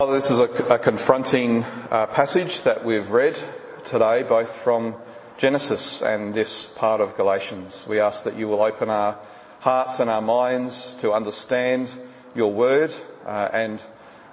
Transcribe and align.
Father, 0.00 0.14
this 0.14 0.32
is 0.32 0.40
a, 0.40 0.50
a 0.74 0.78
confronting 0.80 1.62
uh, 1.62 2.08
passage 2.08 2.64
that 2.64 2.84
we've 2.84 3.12
read 3.12 3.38
today, 3.84 4.24
both 4.24 4.50
from 4.50 4.96
Genesis 5.38 6.02
and 6.02 6.34
this 6.34 6.66
part 6.66 7.00
of 7.00 7.16
Galatians. 7.16 7.86
We 7.86 8.00
ask 8.00 8.24
that 8.24 8.34
you 8.34 8.48
will 8.48 8.60
open 8.60 8.90
our 8.90 9.16
hearts 9.60 10.00
and 10.00 10.10
our 10.10 10.20
minds 10.20 10.96
to 10.96 11.12
understand 11.12 11.88
your 12.34 12.52
word, 12.52 12.92
uh, 13.24 13.50
and 13.52 13.80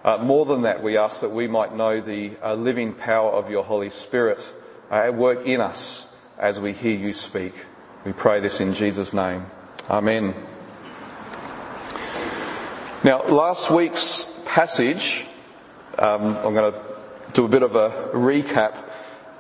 uh, 0.03 0.17
more 0.17 0.45
than 0.47 0.63
that, 0.63 0.81
we 0.81 0.97
ask 0.97 1.21
that 1.21 1.29
we 1.29 1.47
might 1.47 1.75
know 1.75 2.01
the 2.01 2.31
uh, 2.41 2.55
living 2.55 2.91
power 2.95 3.29
of 3.29 3.51
your 3.51 3.63
Holy 3.63 3.91
Spirit 3.91 4.51
uh, 4.89 4.95
at 4.95 5.13
work 5.13 5.45
in 5.45 5.61
us 5.61 6.09
as 6.39 6.59
we 6.59 6.73
hear 6.73 6.97
you 6.97 7.13
speak. 7.13 7.53
We 8.03 8.13
pray 8.13 8.39
this 8.39 8.61
in 8.61 8.73
Jesus' 8.73 9.13
name. 9.13 9.45
Amen. 9.91 10.33
Now, 13.03 13.21
last 13.27 13.69
week's 13.69 14.27
passage 14.47 15.27
um, 15.97 16.37
I'm 16.37 16.53
going 16.53 16.73
to 16.73 16.81
do 17.33 17.45
a 17.45 17.49
bit 17.49 17.63
of 17.63 17.75
a 17.75 18.09
recap, 18.13 18.77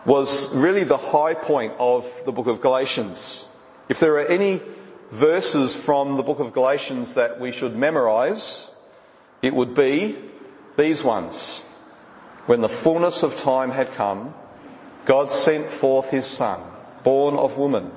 was 0.05 0.53
really 0.53 0.83
the 0.83 0.97
high 0.97 1.33
point 1.33 1.73
of 1.77 2.05
the 2.25 2.31
book 2.31 2.47
of 2.47 2.61
Galatians. 2.61 3.47
If 3.89 3.99
there 3.99 4.15
are 4.15 4.25
any 4.25 4.61
verses 5.11 5.75
from 5.75 6.17
the 6.17 6.23
book 6.23 6.39
of 6.39 6.53
Galatians 6.53 7.15
that 7.15 7.39
we 7.39 7.51
should 7.51 7.75
memorize, 7.75 8.71
it 9.41 9.53
would 9.53 9.75
be 9.75 10.17
these 10.77 11.03
ones. 11.03 11.61
When 12.45 12.61
the 12.61 12.69
fullness 12.69 13.23
of 13.23 13.37
time 13.37 13.71
had 13.71 13.93
come, 13.93 14.33
God 15.05 15.29
sent 15.29 15.67
forth 15.67 16.09
his 16.09 16.25
son, 16.25 16.61
born 17.03 17.35
of 17.35 17.57
woman, 17.57 17.91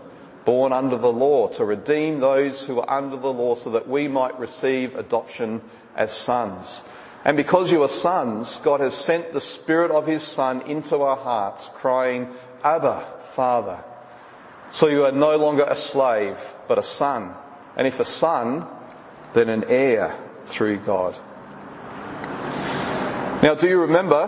born 0.45 0.73
under 0.73 0.99
the 0.99 1.13
law, 1.13 1.49
to 1.49 1.65
redeem 1.65 2.21
those 2.21 2.65
who 2.65 2.81
are 2.81 2.99
under 2.99 3.17
the 3.17 3.33
law 3.33 3.55
so 3.55 3.71
that 3.71 3.89
we 3.89 4.09
might 4.09 4.39
receive 4.39 4.97
adoption 4.97 5.61
as 5.97 6.13
sons. 6.13 6.85
And 7.25 7.39
because 7.39 7.73
you 7.73 7.83
are 7.83 7.89
sons, 7.89 8.61
God 8.63 8.81
has 8.81 8.95
sent 8.95 9.33
the 9.33 9.41
Spirit 9.41 9.91
of 9.91 10.07
His 10.07 10.23
Son 10.23 10.61
into 10.63 11.01
our 11.01 11.17
hearts, 11.17 11.71
crying, 11.73 12.29
Abba, 12.63 13.07
Father. 13.21 13.83
So 14.71 14.89
you 14.89 15.05
are 15.05 15.13
no 15.13 15.37
longer 15.37 15.65
a 15.67 15.75
slave, 15.75 16.39
but 16.69 16.79
a 16.79 16.83
son. 16.83 17.35
And 17.77 17.87
if 17.87 17.99
a 18.01 18.05
son, 18.05 18.67
then 19.33 19.49
an 19.49 19.65
heir 19.69 20.15
through 20.45 20.79
God. 20.79 21.17
Now, 23.43 23.55
do 23.55 23.69
you 23.69 23.81
remember, 23.81 24.27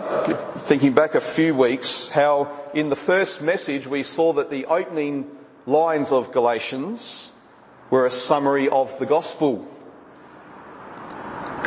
thinking 0.57 0.93
back 0.93 1.15
a 1.15 1.21
few 1.21 1.53
weeks, 1.53 2.09
how 2.09 2.51
in 2.73 2.89
the 2.89 2.95
first 2.95 3.41
message 3.41 3.87
we 3.87 4.03
saw 4.03 4.33
that 4.33 4.49
the 4.49 4.65
opening 4.65 5.29
lines 5.65 6.11
of 6.11 6.31
Galatians 6.31 7.31
were 7.89 8.05
a 8.05 8.11
summary 8.11 8.69
of 8.69 8.97
the 8.99 9.05
gospel 9.05 9.67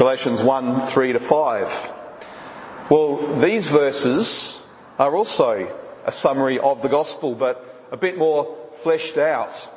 Galatians 0.00 0.40
1, 0.40 0.80
3 0.80 1.12
to 1.12 1.20
5. 1.20 1.92
Well, 2.88 3.18
these 3.36 3.66
verses 3.66 4.58
are 4.98 5.14
also 5.14 5.70
a 6.06 6.10
summary 6.10 6.58
of 6.58 6.80
the 6.80 6.88
gospel, 6.88 7.34
but 7.34 7.86
a 7.92 7.98
bit 7.98 8.16
more 8.16 8.56
fleshed 8.72 9.18
out. 9.18 9.68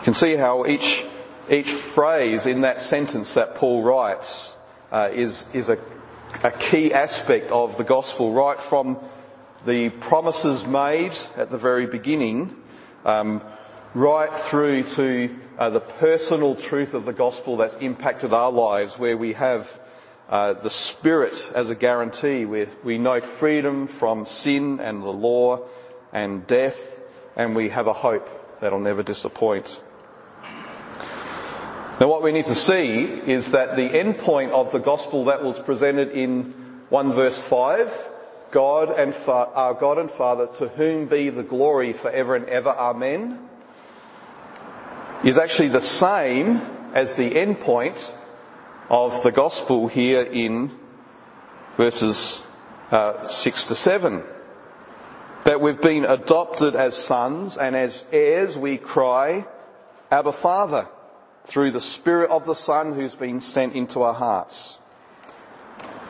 You 0.00 0.04
can 0.04 0.12
see 0.12 0.36
how 0.36 0.66
each, 0.66 1.06
each 1.48 1.70
phrase 1.70 2.44
in 2.44 2.60
that 2.60 2.82
sentence 2.82 3.32
that 3.32 3.54
Paul 3.54 3.82
writes 3.82 4.54
uh, 4.92 5.08
is, 5.10 5.46
is 5.54 5.70
a, 5.70 5.78
a 6.44 6.50
key 6.50 6.92
aspect 6.92 7.50
of 7.50 7.78
the 7.78 7.84
gospel, 7.84 8.30
right 8.30 8.58
from 8.58 8.98
the 9.64 9.88
promises 9.88 10.66
made 10.66 11.16
at 11.34 11.48
the 11.48 11.56
very 11.56 11.86
beginning, 11.86 12.54
um, 13.06 13.40
right 13.94 14.34
through 14.34 14.82
to 14.82 15.34
the 15.68 15.80
personal 15.80 16.54
truth 16.54 16.94
of 16.94 17.04
the 17.04 17.12
gospel 17.12 17.58
that's 17.58 17.76
impacted 17.76 18.32
our 18.32 18.50
lives, 18.50 18.98
where 18.98 19.18
we 19.18 19.34
have 19.34 19.78
uh, 20.30 20.54
the 20.54 20.70
Spirit 20.70 21.52
as 21.54 21.68
a 21.68 21.74
guarantee, 21.74 22.46
where 22.46 22.66
we 22.82 22.96
know 22.96 23.20
freedom 23.20 23.86
from 23.86 24.24
sin 24.24 24.80
and 24.80 25.02
the 25.02 25.12
law 25.12 25.60
and 26.14 26.46
death, 26.46 26.98
and 27.36 27.54
we 27.54 27.68
have 27.68 27.88
a 27.88 27.92
hope 27.92 28.58
that'll 28.60 28.80
never 28.80 29.02
disappoint. 29.02 29.82
Now 32.00 32.08
what 32.08 32.22
we 32.22 32.32
need 32.32 32.46
to 32.46 32.54
see 32.54 33.02
is 33.02 33.50
that 33.50 33.76
the 33.76 33.82
end 33.82 34.16
point 34.16 34.52
of 34.52 34.72
the 34.72 34.78
gospel 34.78 35.26
that 35.26 35.44
was 35.44 35.58
presented 35.58 36.12
in 36.12 36.54
1 36.88 37.12
verse 37.12 37.38
5, 37.38 38.08
God 38.50 38.98
and 38.98 39.14
Fa- 39.14 39.50
our 39.54 39.74
God 39.74 39.98
and 39.98 40.10
Father, 40.10 40.46
to 40.56 40.68
whom 40.68 41.04
be 41.04 41.28
the 41.28 41.42
glory 41.42 41.92
forever 41.92 42.34
and 42.34 42.48
ever, 42.48 42.70
Amen 42.70 43.49
is 45.22 45.38
actually 45.38 45.68
the 45.68 45.80
same 45.80 46.60
as 46.94 47.14
the 47.14 47.36
end 47.36 47.60
point 47.60 48.14
of 48.88 49.22
the 49.22 49.30
gospel 49.30 49.86
here 49.86 50.22
in 50.22 50.70
verses 51.76 52.42
uh, 52.90 53.26
6 53.26 53.66
to 53.66 53.74
7. 53.74 54.22
That 55.44 55.60
we've 55.60 55.80
been 55.80 56.04
adopted 56.04 56.74
as 56.74 56.96
sons 56.96 57.56
and 57.56 57.76
as 57.76 58.04
heirs 58.12 58.56
we 58.56 58.76
cry, 58.76 59.46
Abba 60.10 60.32
Father, 60.32 60.88
through 61.44 61.70
the 61.70 61.80
Spirit 61.80 62.30
of 62.30 62.46
the 62.46 62.54
Son 62.54 62.92
who's 62.94 63.14
been 63.14 63.40
sent 63.40 63.74
into 63.74 64.02
our 64.02 64.14
hearts. 64.14 64.80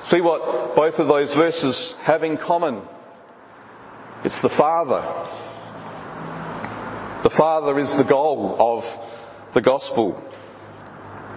See 0.03 0.21
what 0.21 0.75
both 0.75 0.99
of 0.99 1.09
those 1.09 1.35
verses 1.35 1.93
have 2.03 2.25
in 2.25 2.37
common. 2.37 2.83
It's 4.25 4.41
the 4.41 4.49
Father. 4.49 5.03
The 7.23 7.29
Father 7.29 7.79
is 7.79 7.97
the 7.97 8.05
goal 8.05 8.57
of 8.59 8.99
the 9.53 9.61
gospel. 9.61 10.25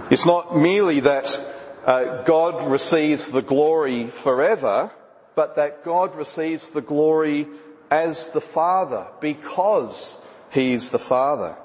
It's 0.10 0.26
not 0.26 0.56
merely 0.56 1.02
that 1.02 1.38
uh, 1.86 2.24
God 2.24 2.72
receives 2.72 3.32
the 3.32 3.42
glory 3.42 4.08
forever, 4.08 4.92
but 5.36 5.58
that 5.58 5.84
God 5.84 6.16
receives 6.16 6.70
the 6.70 6.82
glory 6.82 7.48
as 7.92 8.30
the 8.30 8.40
Father 8.40 9.08
because 9.20 10.18
He's 10.52 10.90
the 10.90 11.00
Father. 11.00 11.58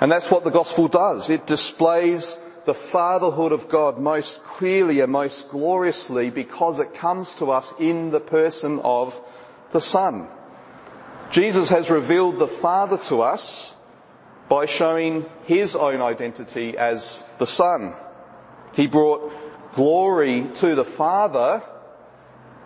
And 0.00 0.12
that's 0.12 0.30
what 0.30 0.44
the 0.44 0.50
gospel 0.50 0.86
does. 0.86 1.28
It 1.28 1.48
displays 1.48 2.38
the 2.66 2.74
fatherhood 2.74 3.50
of 3.50 3.68
God 3.68 3.98
most 3.98 4.44
clearly 4.44 5.00
and 5.00 5.10
most 5.10 5.48
gloriously 5.50 6.30
because 6.30 6.78
it 6.78 6.94
comes 6.94 7.34
to 7.36 7.50
us 7.50 7.74
in 7.80 8.12
the 8.12 8.20
person 8.20 8.78
of 8.84 9.20
the 9.72 9.80
Son. 9.80 10.28
Jesus 11.30 11.68
has 11.68 11.90
revealed 11.90 12.38
the 12.38 12.48
Father 12.48 12.98
to 13.08 13.22
us 13.22 13.76
by 14.48 14.66
showing 14.66 15.24
his 15.44 15.76
own 15.76 16.02
identity 16.02 16.76
as 16.76 17.24
the 17.38 17.46
Son. 17.46 17.94
He 18.74 18.88
brought 18.88 19.32
glory 19.74 20.48
to 20.54 20.74
the 20.74 20.84
Father 20.84 21.62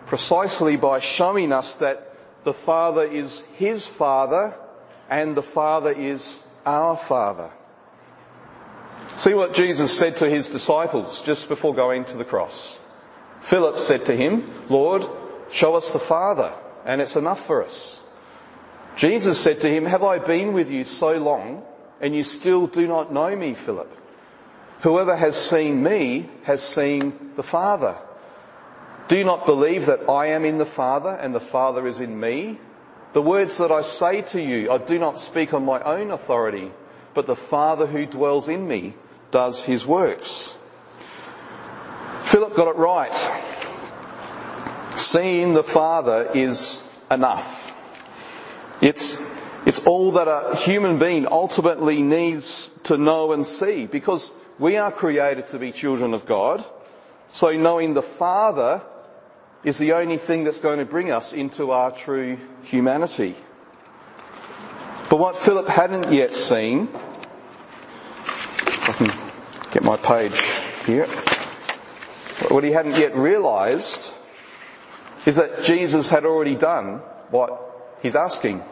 precisely 0.07 0.77
by 0.77 0.99
showing 0.99 1.51
us 1.51 1.75
that 1.75 2.15
the 2.43 2.53
Father 2.53 3.03
is 3.03 3.41
his 3.55 3.85
Father 3.85 4.55
and 5.09 5.35
the 5.35 5.43
Father 5.43 5.91
is 5.91 6.43
our 6.65 6.97
Father. 6.97 7.51
See 9.15 9.33
what 9.33 9.53
Jesus 9.53 9.95
said 9.95 10.17
to 10.17 10.29
his 10.29 10.49
disciples 10.49 11.21
just 11.21 11.47
before 11.49 11.75
going 11.75 12.05
to 12.05 12.17
the 12.17 12.25
cross. 12.25 12.79
Philip 13.39 13.77
said 13.77 14.07
to 14.07 14.15
him, 14.15 14.49
Lord, 14.69 15.05
show 15.51 15.75
us 15.75 15.93
the 15.93 15.99
Father, 15.99 16.51
and 16.83 16.99
it's 16.99 17.15
enough 17.15 17.45
for 17.45 17.63
us. 17.63 18.01
Jesus 18.95 19.39
said 19.39 19.61
to 19.61 19.69
him, 19.69 19.85
Have 19.85 20.03
I 20.03 20.19
been 20.19 20.53
with 20.53 20.69
you 20.69 20.85
so 20.85 21.17
long, 21.17 21.63
and 21.99 22.15
you 22.15 22.23
still 22.23 22.67
do 22.67 22.87
not 22.87 23.11
know 23.11 23.35
me, 23.35 23.53
Philip? 23.53 23.91
Whoever 24.81 25.15
has 25.15 25.35
seen 25.35 25.83
me 25.83 26.29
has 26.43 26.61
seen 26.61 27.31
the 27.35 27.43
Father. 27.43 27.97
Do 29.07 29.17
you 29.17 29.23
not 29.23 29.45
believe 29.45 29.85
that 29.87 30.09
I 30.09 30.27
am 30.27 30.45
in 30.45 30.57
the 30.57 30.65
Father 30.65 31.09
and 31.09 31.33
the 31.33 31.39
Father 31.39 31.87
is 31.87 31.99
in 31.99 32.19
me? 32.19 32.59
The 33.13 33.21
words 33.21 33.57
that 33.57 33.71
I 33.71 33.81
say 33.81 34.21
to 34.23 34.41
you, 34.41 34.71
I 34.71 34.77
do 34.77 34.99
not 34.99 35.17
speak 35.17 35.53
on 35.53 35.63
my 35.63 35.81
own 35.81 36.11
authority, 36.11 36.71
but 37.13 37.27
the 37.27 37.35
Father 37.35 37.85
who 37.85 38.05
dwells 38.05 38.47
in 38.47 38.67
me 38.67 38.93
does 39.31 39.63
his 39.63 39.85
works. 39.85 40.57
Philip 42.21 42.55
got 42.55 42.67
it 42.67 42.75
right. 42.75 43.13
Seeing 44.97 45.53
the 45.53 45.63
Father 45.63 46.29
is 46.33 46.87
enough. 47.09 47.64
It's, 48.81 49.21
it's 49.65 49.85
all 49.85 50.11
that 50.13 50.27
a 50.27 50.55
human 50.55 50.99
being 50.99 51.27
ultimately 51.29 52.01
needs 52.01 52.73
to 52.83 52.97
know 52.97 53.31
and 53.31 53.45
see 53.45 53.85
because 53.85 54.31
we 54.59 54.77
are 54.77 54.91
created 54.91 55.47
to 55.49 55.59
be 55.59 55.71
children 55.71 56.13
of 56.13 56.25
God. 56.25 56.63
So 57.29 57.51
knowing 57.51 57.93
the 57.93 58.01
Father 58.01 58.81
is 59.63 59.77
the 59.77 59.93
only 59.93 60.17
thing 60.17 60.43
that's 60.43 60.59
going 60.59 60.79
to 60.79 60.85
bring 60.85 61.11
us 61.11 61.33
into 61.33 61.71
our 61.71 61.91
true 61.91 62.37
humanity. 62.63 63.35
But 65.09 65.17
what 65.17 65.35
Philip 65.35 65.67
hadn't 65.67 66.11
yet 66.11 66.33
seen, 66.33 66.89
I 68.67 68.93
can 68.97 69.11
get 69.71 69.83
my 69.83 69.97
page 69.97 70.39
here, 70.85 71.07
what 72.49 72.63
he 72.63 72.71
hadn't 72.71 72.97
yet 72.97 73.15
realized 73.15 74.13
is 75.25 75.37
that 75.37 75.63
Jesus 75.63 76.09
had 76.09 76.25
already 76.25 76.55
done 76.55 76.97
what 77.31 77.64
he's 78.05 78.15
asking. 78.15 78.63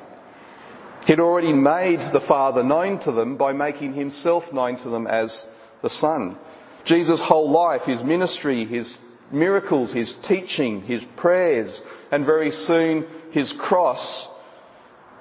He'd 1.07 1.19
already 1.19 1.53
made 1.53 1.99
the 1.99 2.21
Father 2.21 2.63
known 2.63 2.99
to 2.99 3.11
them 3.11 3.35
by 3.35 3.51
making 3.51 3.93
himself 3.93 4.53
known 4.53 4.77
to 4.77 4.89
them 4.89 5.07
as 5.07 5.49
the 5.81 5.89
Son. 5.89 6.37
Jesus' 6.85 7.19
whole 7.19 7.49
life, 7.49 7.85
his 7.85 8.03
ministry, 8.03 8.63
his 8.63 8.99
miracles, 9.31 9.91
his 9.91 10.15
teaching, 10.15 10.83
his 10.83 11.03
prayers, 11.03 11.83
and 12.11 12.25
very 12.25 12.51
soon 12.51 13.05
his 13.31 13.51
cross 13.51 14.29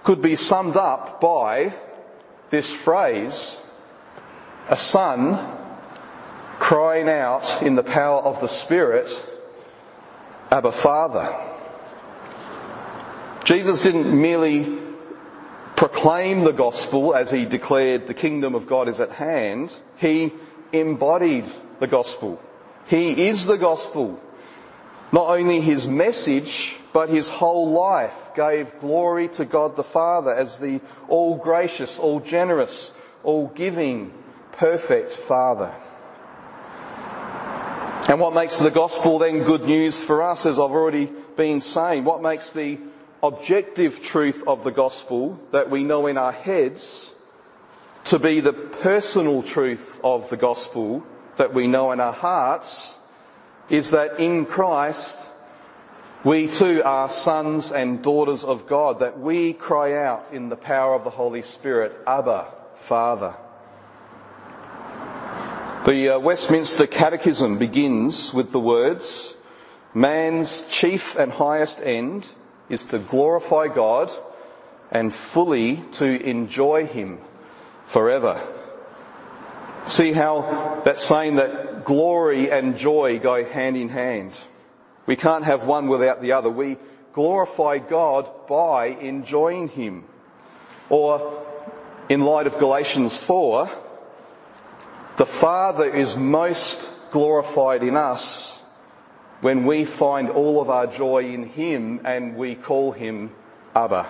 could 0.04 0.20
be 0.20 0.36
summed 0.36 0.76
up 0.76 1.20
by 1.20 1.72
this 2.50 2.70
phrase, 2.70 3.60
a 4.68 4.76
son 4.76 5.38
crying 6.58 7.08
out 7.08 7.62
in 7.62 7.76
the 7.76 7.82
power 7.82 8.20
of 8.20 8.40
the 8.40 8.48
Spirit, 8.48 9.10
Abba 10.50 10.72
Father. 10.72 11.51
Jesus 13.44 13.82
didn't 13.82 14.20
merely 14.20 14.78
proclaim 15.74 16.44
the 16.44 16.52
gospel 16.52 17.14
as 17.14 17.30
he 17.30 17.44
declared 17.44 18.06
the 18.06 18.14
kingdom 18.14 18.54
of 18.54 18.68
God 18.68 18.88
is 18.88 19.00
at 19.00 19.10
hand. 19.10 19.76
He 19.96 20.32
embodied 20.72 21.46
the 21.80 21.88
gospel. 21.88 22.40
He 22.86 23.28
is 23.28 23.46
the 23.46 23.58
gospel. 23.58 24.20
Not 25.10 25.28
only 25.28 25.60
his 25.60 25.88
message, 25.88 26.76
but 26.92 27.08
his 27.08 27.28
whole 27.28 27.70
life 27.72 28.30
gave 28.34 28.78
glory 28.80 29.28
to 29.30 29.44
God 29.44 29.76
the 29.76 29.82
Father 29.82 30.30
as 30.30 30.58
the 30.58 30.80
all 31.08 31.36
gracious, 31.36 31.98
all 31.98 32.20
generous, 32.20 32.92
all 33.24 33.48
giving, 33.48 34.12
perfect 34.52 35.10
Father. 35.10 35.74
And 38.08 38.20
what 38.20 38.34
makes 38.34 38.58
the 38.58 38.70
gospel 38.70 39.18
then 39.18 39.42
good 39.44 39.64
news 39.64 39.96
for 39.96 40.22
us, 40.22 40.46
as 40.46 40.58
I've 40.58 40.70
already 40.70 41.06
been 41.36 41.60
saying, 41.60 42.04
what 42.04 42.22
makes 42.22 42.52
the 42.52 42.78
objective 43.22 44.02
truth 44.02 44.42
of 44.48 44.64
the 44.64 44.72
gospel 44.72 45.38
that 45.52 45.70
we 45.70 45.84
know 45.84 46.08
in 46.08 46.18
our 46.18 46.32
heads 46.32 47.14
to 48.04 48.18
be 48.18 48.40
the 48.40 48.52
personal 48.52 49.42
truth 49.42 50.00
of 50.02 50.28
the 50.28 50.36
gospel 50.36 51.06
that 51.36 51.54
we 51.54 51.68
know 51.68 51.92
in 51.92 52.00
our 52.00 52.12
hearts 52.12 52.98
is 53.70 53.90
that 53.90 54.18
in 54.18 54.44
Christ 54.44 55.28
we 56.24 56.48
too 56.48 56.82
are 56.84 57.08
sons 57.08 57.70
and 57.70 58.02
daughters 58.02 58.44
of 58.44 58.66
God, 58.66 59.00
that 59.00 59.18
we 59.18 59.52
cry 59.52 59.94
out 60.04 60.32
in 60.32 60.48
the 60.48 60.56
power 60.56 60.94
of 60.94 61.04
the 61.04 61.10
Holy 61.10 61.42
Spirit, 61.42 61.96
Abba, 62.06 62.46
Father. 62.76 63.34
The 65.84 66.10
uh, 66.10 66.18
Westminster 66.20 66.86
Catechism 66.86 67.58
begins 67.58 68.32
with 68.32 68.52
the 68.52 68.60
words, 68.60 69.36
man's 69.94 70.64
chief 70.66 71.16
and 71.16 71.32
highest 71.32 71.80
end 71.80 72.28
is 72.68 72.84
to 72.86 72.98
glorify 72.98 73.68
God 73.68 74.10
and 74.90 75.12
fully 75.12 75.76
to 75.92 76.06
enjoy 76.06 76.86
Him 76.86 77.18
forever. 77.86 78.40
See 79.86 80.12
how 80.12 80.80
that's 80.84 81.02
saying 81.04 81.36
that 81.36 81.84
glory 81.84 82.50
and 82.50 82.76
joy 82.76 83.18
go 83.18 83.44
hand 83.44 83.76
in 83.76 83.88
hand. 83.88 84.40
We 85.06 85.16
can't 85.16 85.44
have 85.44 85.66
one 85.66 85.88
without 85.88 86.22
the 86.22 86.32
other. 86.32 86.50
We 86.50 86.78
glorify 87.12 87.78
God 87.78 88.30
by 88.46 88.86
enjoying 88.86 89.68
Him. 89.68 90.04
Or, 90.88 91.42
in 92.08 92.20
light 92.20 92.46
of 92.46 92.58
Galatians 92.58 93.16
4, 93.16 93.70
the 95.16 95.26
Father 95.26 95.92
is 95.92 96.16
most 96.16 96.88
glorified 97.10 97.82
in 97.82 97.96
us 97.96 98.61
when 99.42 99.66
we 99.66 99.84
find 99.84 100.30
all 100.30 100.62
of 100.62 100.70
our 100.70 100.86
joy 100.86 101.24
in 101.24 101.42
Him 101.42 102.00
and 102.04 102.36
we 102.36 102.54
call 102.54 102.92
Him 102.92 103.32
Abba. 103.74 104.06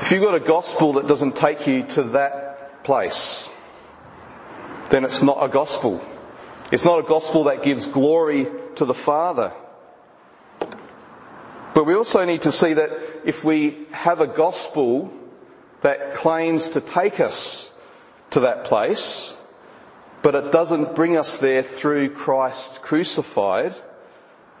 If 0.00 0.10
you've 0.10 0.22
got 0.22 0.34
a 0.34 0.40
gospel 0.40 0.94
that 0.94 1.06
doesn't 1.06 1.36
take 1.36 1.68
you 1.68 1.84
to 1.84 2.02
that 2.18 2.82
place, 2.82 3.48
then 4.90 5.04
it's 5.04 5.22
not 5.22 5.38
a 5.40 5.48
gospel. 5.48 6.04
It's 6.72 6.84
not 6.84 6.98
a 6.98 7.04
gospel 7.04 7.44
that 7.44 7.62
gives 7.62 7.86
glory 7.86 8.48
to 8.74 8.84
the 8.84 8.94
Father. 8.94 9.52
But 11.74 11.84
we 11.86 11.94
also 11.94 12.24
need 12.24 12.42
to 12.42 12.50
see 12.50 12.72
that 12.72 12.90
if 13.24 13.44
we 13.44 13.86
have 13.92 14.20
a 14.20 14.26
gospel 14.26 15.12
that 15.82 16.14
claims 16.14 16.70
to 16.70 16.80
take 16.80 17.20
us 17.20 17.72
to 18.30 18.40
that 18.40 18.64
place, 18.64 19.36
but 20.22 20.34
it 20.34 20.52
doesn't 20.52 20.94
bring 20.94 21.16
us 21.16 21.38
there 21.38 21.62
through 21.62 22.10
Christ 22.10 22.82
crucified, 22.82 23.74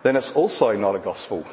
then 0.02 0.16
it's 0.16 0.32
also 0.32 0.76
not 0.76 0.96
a 0.96 0.98
gospel. 0.98 1.44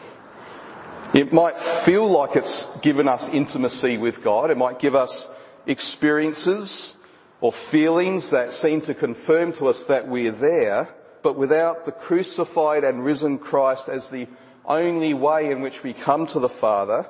It 1.13 1.33
might 1.33 1.57
feel 1.57 2.09
like 2.09 2.35
it's 2.35 2.65
given 2.79 3.07
us 3.07 3.29
intimacy 3.29 3.97
with 3.97 4.23
God. 4.23 4.51
It 4.51 4.57
might 4.57 4.79
give 4.79 4.95
us 4.95 5.29
experiences 5.65 6.95
or 7.39 7.51
feelings 7.51 8.31
that 8.31 8.53
seem 8.53 8.81
to 8.81 8.93
confirm 8.93 9.53
to 9.53 9.67
us 9.67 9.85
that 9.85 10.07
we're 10.07 10.31
there, 10.31 10.89
but 11.21 11.37
without 11.37 11.85
the 11.85 11.91
crucified 11.91 12.83
and 12.83 13.03
risen 13.03 13.37
Christ 13.37 13.89
as 13.89 14.09
the 14.09 14.27
only 14.65 15.13
way 15.13 15.51
in 15.51 15.61
which 15.61 15.83
we 15.83 15.93
come 15.93 16.27
to 16.27 16.39
the 16.39 16.49
Father, 16.49 17.07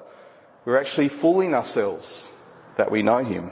we're 0.66 0.80
actually 0.80 1.10
fooling 1.10 1.54
ourselves 1.54 2.30
that 2.76 2.92
we 2.92 3.02
know 3.02 3.20
Him. 3.20 3.52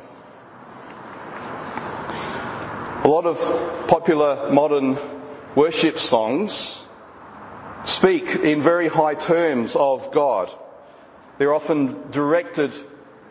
A 3.06 3.08
lot 3.08 3.28
of 3.28 3.38
popular 3.88 4.50
modern 4.50 4.98
worship 5.54 6.00
songs 6.00 6.84
speak 7.84 8.30
in 8.30 8.64
very 8.64 8.88
high 8.88 9.14
terms 9.14 9.76
of 9.76 10.12
God. 10.12 10.50
They're 11.38 11.54
often 11.54 12.10
directed 12.10 12.74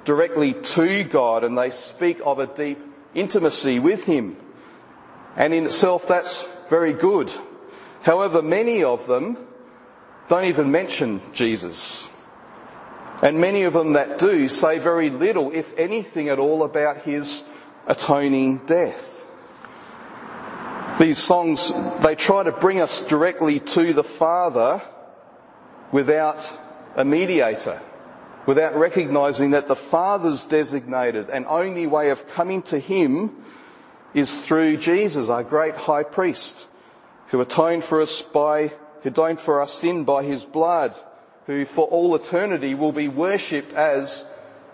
directly 0.05 0.53
to 0.53 1.03
God 1.03 1.43
and 1.43 1.59
they 1.59 1.71
speak 1.71 2.21
of 2.25 2.39
a 2.39 2.47
deep 2.47 2.79
intimacy 3.17 3.81
with 3.81 4.05
Him. 4.05 4.37
And 5.35 5.53
in 5.53 5.65
itself 5.65 6.07
that's 6.07 6.49
very 6.71 6.93
good. 6.93 7.33
However, 8.03 8.43
many 8.43 8.85
of 8.85 9.09
them 9.09 9.37
don't 10.29 10.45
even 10.45 10.71
mention 10.71 11.21
Jesus. 11.33 12.09
And 13.25 13.41
many 13.41 13.63
of 13.63 13.73
them 13.73 13.95
that 13.95 14.21
do 14.21 14.47
say 14.47 14.79
very 14.79 15.11
little, 15.11 15.51
if 15.51 15.77
anything 15.77 16.29
at 16.29 16.39
all, 16.39 16.63
about 16.63 16.99
His 16.99 17.43
atoning 17.89 18.59
death. 18.67 19.14
These 20.99 21.19
songs, 21.19 21.73
they 22.03 22.15
try 22.15 22.45
to 22.45 22.53
bring 22.53 22.81
us 22.81 23.01
directly 23.01 23.59
to 23.59 23.93
the 23.93 24.05
Father 24.05 24.81
without 25.91 26.49
a 26.95 27.05
mediator, 27.05 27.83
without 28.47 28.77
recognizing 28.77 29.51
that 29.51 29.67
the 29.67 29.75
Father's 29.75 30.45
designated 30.45 31.31
and 31.31 31.47
only 31.47 31.89
way 31.89 32.11
of 32.11 32.29
coming 32.29 32.63
to 32.63 32.79
Him 32.79 33.45
is 34.15 34.47
through 34.47 34.77
Jesus, 34.77 35.29
our 35.29 35.43
great 35.43 35.75
high 35.75 36.05
priest, 36.05 36.69
who 37.29 37.41
atoned 37.41 37.83
for 37.83 38.01
us 38.01 38.23
by, 38.23 38.69
who 39.03 39.09
atoned 39.09 39.41
for 39.41 39.59
our 39.59 39.67
sin 39.67 40.05
by 40.05 40.23
His 40.23 40.45
blood, 40.45 40.95
who 41.47 41.65
for 41.65 41.89
all 41.89 42.15
eternity 42.15 42.77
will 42.77 42.93
be 42.93 43.09
worshipped 43.09 43.73
as 43.73 44.25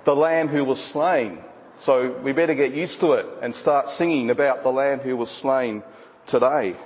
the 0.05 0.15
Lamb 0.15 0.49
who 0.49 0.67
was 0.67 0.83
slain. 0.85 1.39
So 1.79 2.11
we 2.11 2.33
better 2.33 2.55
get 2.55 2.75
used 2.75 3.01
to 3.01 3.15
it 3.15 3.27
and 3.41 3.55
start 3.55 3.89
singing 3.89 4.29
about 4.29 4.63
the 4.63 4.71
Lamb 4.71 4.99
who 4.99 5.17
was 5.17 5.31
slain 5.31 5.83
today. 6.27 6.77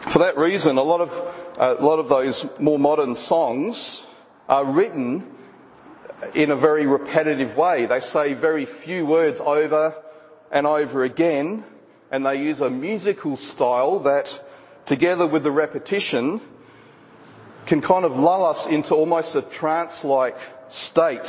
For 0.00 0.18
that 0.18 0.36
reason, 0.36 0.76
a 0.76 0.82
lot 0.82 1.00
of, 1.00 1.34
a 1.58 1.74
lot 1.82 1.98
of 1.98 2.08
those 2.08 2.46
more 2.60 2.78
modern 2.78 3.14
songs 3.14 4.04
are 4.48 4.64
written 4.64 5.24
in 6.34 6.50
a 6.50 6.56
very 6.56 6.86
repetitive 6.86 7.56
way. 7.56 7.86
They 7.86 8.00
say 8.00 8.34
very 8.34 8.66
few 8.66 9.06
words 9.06 9.40
over 9.40 9.94
and 10.50 10.66
over 10.66 11.04
again, 11.04 11.64
and 12.10 12.24
they 12.24 12.42
use 12.42 12.60
a 12.60 12.70
musical 12.70 13.36
style 13.36 14.00
that, 14.00 14.42
together 14.86 15.26
with 15.26 15.42
the 15.42 15.50
repetition, 15.50 16.40
can 17.66 17.80
kind 17.80 18.04
of 18.04 18.18
lull 18.18 18.44
us 18.44 18.66
into 18.66 18.94
almost 18.94 19.34
a 19.34 19.42
trance-like 19.42 20.36
state 20.68 21.28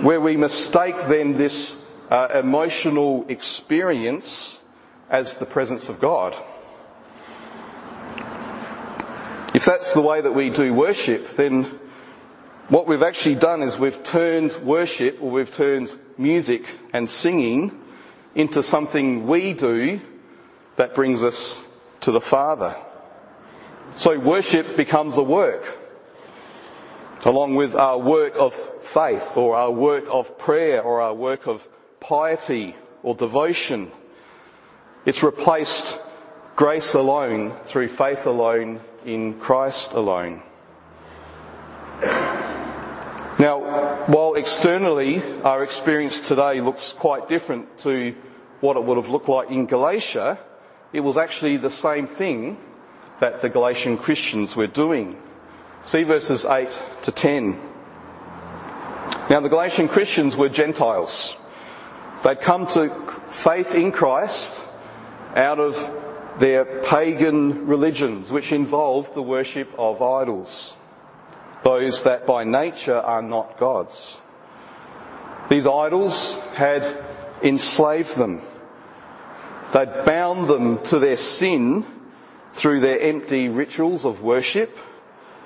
where 0.00 0.20
we 0.20 0.36
mistake 0.36 0.96
then 1.08 1.36
this 1.36 1.76
uh, 2.08 2.28
emotional 2.34 3.26
experience 3.28 4.59
as 5.10 5.38
the 5.38 5.46
presence 5.46 5.88
of 5.88 6.00
God. 6.00 6.36
If 9.52 9.64
that's 9.64 9.92
the 9.92 10.00
way 10.00 10.20
that 10.20 10.32
we 10.32 10.50
do 10.50 10.72
worship, 10.72 11.30
then 11.30 11.64
what 12.68 12.86
we've 12.86 13.02
actually 13.02 13.34
done 13.34 13.62
is 13.62 13.78
we've 13.78 14.02
turned 14.04 14.54
worship 14.62 15.20
or 15.20 15.30
we've 15.30 15.52
turned 15.52 15.90
music 16.16 16.78
and 16.92 17.08
singing 17.08 17.76
into 18.36 18.62
something 18.62 19.26
we 19.26 19.52
do 19.52 20.00
that 20.76 20.94
brings 20.94 21.24
us 21.24 21.66
to 22.00 22.12
the 22.12 22.20
Father. 22.20 22.76
So 23.96 24.18
worship 24.18 24.76
becomes 24.76 25.16
a 25.16 25.22
work 25.22 25.78
along 27.24 27.56
with 27.56 27.74
our 27.74 27.98
work 27.98 28.34
of 28.36 28.54
faith 28.54 29.36
or 29.36 29.56
our 29.56 29.70
work 29.70 30.04
of 30.08 30.38
prayer 30.38 30.80
or 30.80 31.00
our 31.00 31.12
work 31.12 31.46
of 31.46 31.68
piety 31.98 32.76
or 33.02 33.14
devotion. 33.14 33.90
It's 35.06 35.22
replaced 35.22 35.98
grace 36.56 36.92
alone 36.92 37.52
through 37.64 37.88
faith 37.88 38.26
alone 38.26 38.80
in 39.06 39.38
Christ 39.40 39.92
alone. 39.92 40.42
Now, 43.38 44.04
while 44.06 44.34
externally 44.34 45.22
our 45.42 45.62
experience 45.62 46.28
today 46.28 46.60
looks 46.60 46.92
quite 46.92 47.30
different 47.30 47.78
to 47.78 48.14
what 48.60 48.76
it 48.76 48.84
would 48.84 48.98
have 48.98 49.08
looked 49.08 49.30
like 49.30 49.50
in 49.50 49.64
Galatia, 49.64 50.38
it 50.92 51.00
was 51.00 51.16
actually 51.16 51.56
the 51.56 51.70
same 51.70 52.06
thing 52.06 52.58
that 53.20 53.40
the 53.40 53.48
Galatian 53.48 53.96
Christians 53.96 54.54
were 54.54 54.66
doing. 54.66 55.16
See 55.86 56.02
verses 56.02 56.44
8 56.44 56.82
to 57.04 57.12
10. 57.12 57.58
Now 59.30 59.40
the 59.40 59.48
Galatian 59.48 59.88
Christians 59.88 60.36
were 60.36 60.50
Gentiles. 60.50 61.34
They'd 62.22 62.42
come 62.42 62.66
to 62.68 62.90
faith 63.28 63.74
in 63.74 63.92
Christ 63.92 64.62
out 65.36 65.58
of 65.58 65.76
their 66.38 66.64
pagan 66.82 67.66
religions, 67.66 68.30
which 68.30 68.52
involved 68.52 69.14
the 69.14 69.22
worship 69.22 69.70
of 69.78 70.00
idols 70.00 70.76
those 71.62 72.04
that 72.04 72.26
by 72.26 72.44
nature 72.44 72.96
are 72.96 73.22
not 73.22 73.58
gods. 73.58 74.20
These 75.48 75.66
idols 75.66 76.38
had 76.54 76.82
enslaved 77.42 78.16
them. 78.16 78.42
They'd 79.72 80.04
bound 80.04 80.48
them 80.48 80.82
to 80.84 80.98
their 80.98 81.16
sin 81.16 81.84
through 82.52 82.80
their 82.80 83.00
empty 83.00 83.48
rituals 83.48 84.04
of 84.04 84.22
worship, 84.22 84.76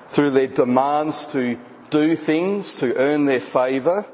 through 0.08 0.30
their 0.30 0.46
demands 0.46 1.26
to 1.28 1.58
do 1.90 2.16
things 2.16 2.74
to 2.76 2.96
earn 2.96 3.24
their 3.24 3.40
favour. 3.40 4.06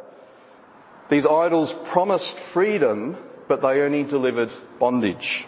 These 1.08 1.26
idols 1.26 1.72
promised 1.84 2.38
freedom, 2.38 3.16
but 3.48 3.62
they 3.62 3.82
only 3.82 4.04
delivered 4.04 4.52
bondage. 4.78 5.46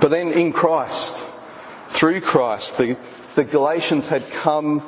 But 0.00 0.10
then 0.10 0.32
in 0.32 0.52
Christ, 0.52 1.24
through 1.88 2.20
Christ, 2.22 2.78
the 2.78 2.96
the 3.34 3.44
Galatians 3.44 4.08
had 4.08 4.28
come 4.30 4.82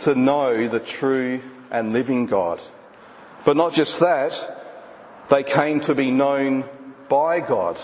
to 0.00 0.14
know 0.14 0.68
the 0.68 0.80
true 0.80 1.40
and 1.70 1.92
living 1.92 2.26
God. 2.26 2.60
But 3.44 3.56
not 3.56 3.74
just 3.74 4.00
that, 4.00 5.26
they 5.28 5.42
came 5.42 5.80
to 5.80 5.94
be 5.94 6.10
known 6.10 6.64
by 7.08 7.40
God. 7.40 7.78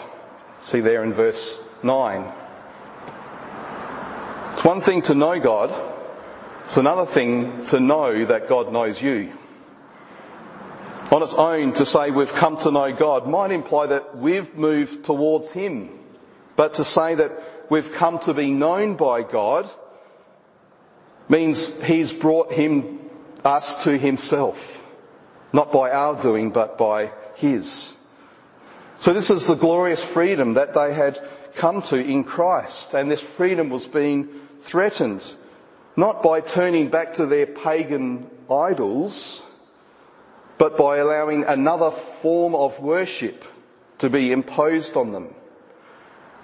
See 0.61 0.81
there 0.81 1.03
in 1.03 1.13
verse 1.13 1.61
9. 1.83 2.33
It's 4.53 4.65
one 4.65 4.81
thing 4.81 5.03
to 5.03 5.15
know 5.15 5.39
God, 5.39 5.75
it's 6.65 6.77
another 6.77 7.07
thing 7.07 7.65
to 7.67 7.81
know 7.81 8.25
that 8.25 8.49
God 8.49 8.73
knows 8.73 9.01
you. 9.01 9.33
On 11.13 11.23
its 11.23 11.35
own, 11.35 11.73
to 11.75 11.87
say 11.87 12.11
we've 12.11 12.33
come 12.33 12.57
to 12.59 12.71
know 12.71 12.93
God 12.93 13.29
might 13.29 13.53
imply 13.53 13.87
that 13.87 14.17
we've 14.17 14.55
moved 14.57 15.05
towards 15.05 15.51
Him. 15.53 15.96
But 16.57 16.75
to 16.75 16.85
say 16.85 17.15
that 17.15 17.71
we've 17.71 17.93
come 17.93 18.19
to 18.21 18.35
be 18.35 18.51
known 18.51 18.97
by 18.97 19.23
God 19.23 19.69
means 21.29 21.71
he's 21.83 22.13
brought 22.13 22.53
him, 22.53 22.99
us 23.45 23.85
to 23.85 23.97
himself. 23.97 24.87
Not 25.53 25.73
by 25.73 25.91
our 25.91 26.21
doing, 26.21 26.51
but 26.51 26.77
by 26.79 27.13
his. 27.35 27.95
So 28.97 29.13
this 29.13 29.31
is 29.31 29.47
the 29.47 29.55
glorious 29.55 30.03
freedom 30.03 30.55
that 30.55 30.75
they 30.75 30.95
had 30.95 31.21
come 31.55 31.83
to 31.83 31.97
in 31.97 32.25
Christ. 32.25 32.95
And 32.95 33.11
this 33.11 33.21
freedom 33.21 33.69
was 33.69 33.87
being 33.87 34.29
threatened, 34.61 35.35
not 35.97 36.23
by 36.23 36.41
turning 36.41 36.89
back 36.89 37.15
to 37.15 37.27
their 37.27 37.47
pagan 37.47 38.29
idols, 38.51 39.45
but 40.59 40.77
by 40.77 40.99
allowing 40.99 41.45
another 41.45 41.91
form 41.91 42.55
of 42.55 42.81
worship 42.81 43.45
to 43.99 44.09
be 44.09 44.33
imposed 44.33 44.97
on 44.97 45.13
them. 45.13 45.35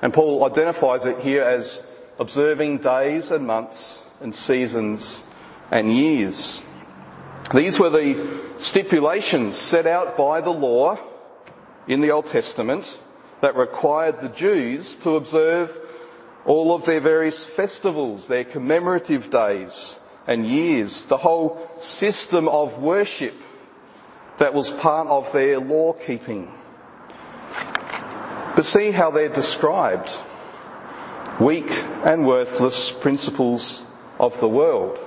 And 0.03 0.13
Paul 0.13 0.45
identifies 0.45 1.07
it 1.07 1.21
here 1.21 1.43
as 1.43 1.83
observing 2.19 2.79
days 2.79 3.31
and 3.31 3.47
months 3.47 4.03
and 4.21 4.35
seasons 4.35 5.23
and 5.71 5.97
years. 5.97 6.63
These 7.55 7.79
were 7.79 7.91
the 7.91 8.41
stipulations 8.57 9.57
set 9.57 9.87
out 9.87 10.17
by 10.17 10.41
the 10.41 10.53
law 10.53 10.99
in 11.87 12.01
the 12.01 12.11
Old 12.11 12.27
Testament 12.27 12.99
that 13.41 13.57
required 13.57 14.21
the 14.21 14.29
Jews 14.29 14.97
to 14.99 15.17
observe 15.17 15.81
all 16.45 16.75
of 16.75 16.85
their 16.85 17.01
various 17.01 17.47
festivals, 17.47 18.27
their 18.27 18.45
commemorative 18.45 19.31
days 19.31 19.99
and 20.27 20.47
years, 20.47 21.05
the 21.07 21.17
whole 21.17 21.71
system 21.79 22.49
of 22.49 22.79
worship 22.79 23.35
that 24.39 24.55
was 24.55 24.71
part 24.71 25.09
of 25.09 25.33
their 25.33 25.59
law 25.59 25.93
keeping. 25.93 26.53
But 28.55 28.67
see 28.67 28.91
how 28.91 29.11
they're 29.11 29.29
described. 29.29 30.17
Weak 31.41 31.71
and 32.05 32.27
worthless 32.27 32.91
principles 32.91 33.85
of 34.21 34.39
the 34.41 34.49
world. 34.49 34.99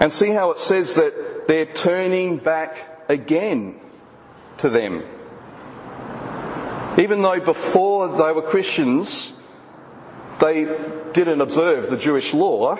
And 0.00 0.12
see 0.12 0.30
how 0.30 0.50
it 0.50 0.58
says 0.58 0.94
that 0.94 1.46
they're 1.46 1.66
turning 1.66 2.38
back 2.38 3.04
again 3.08 3.80
to 4.58 4.68
them. 4.68 5.04
Even 6.98 7.22
though 7.22 7.40
before 7.40 8.08
they 8.08 8.32
were 8.32 8.42
Christians, 8.42 9.32
they 10.40 10.64
didn't 11.12 11.40
observe 11.40 11.90
the 11.90 11.96
Jewish 11.96 12.34
law, 12.34 12.78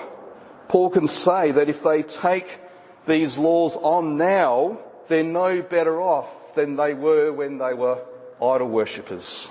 Paul 0.67 0.89
can 0.89 1.07
say 1.07 1.51
that 1.51 1.69
if 1.69 1.83
they 1.83 2.03
take 2.03 2.59
these 3.07 3.37
laws 3.37 3.75
on 3.77 4.17
now, 4.17 4.79
they're 5.07 5.23
no 5.23 5.61
better 5.61 6.01
off 6.01 6.53
than 6.53 6.75
they 6.75 6.93
were 6.93 7.31
when 7.31 7.57
they 7.57 7.73
were 7.73 7.99
idol 8.41 8.69
worshippers. 8.69 9.49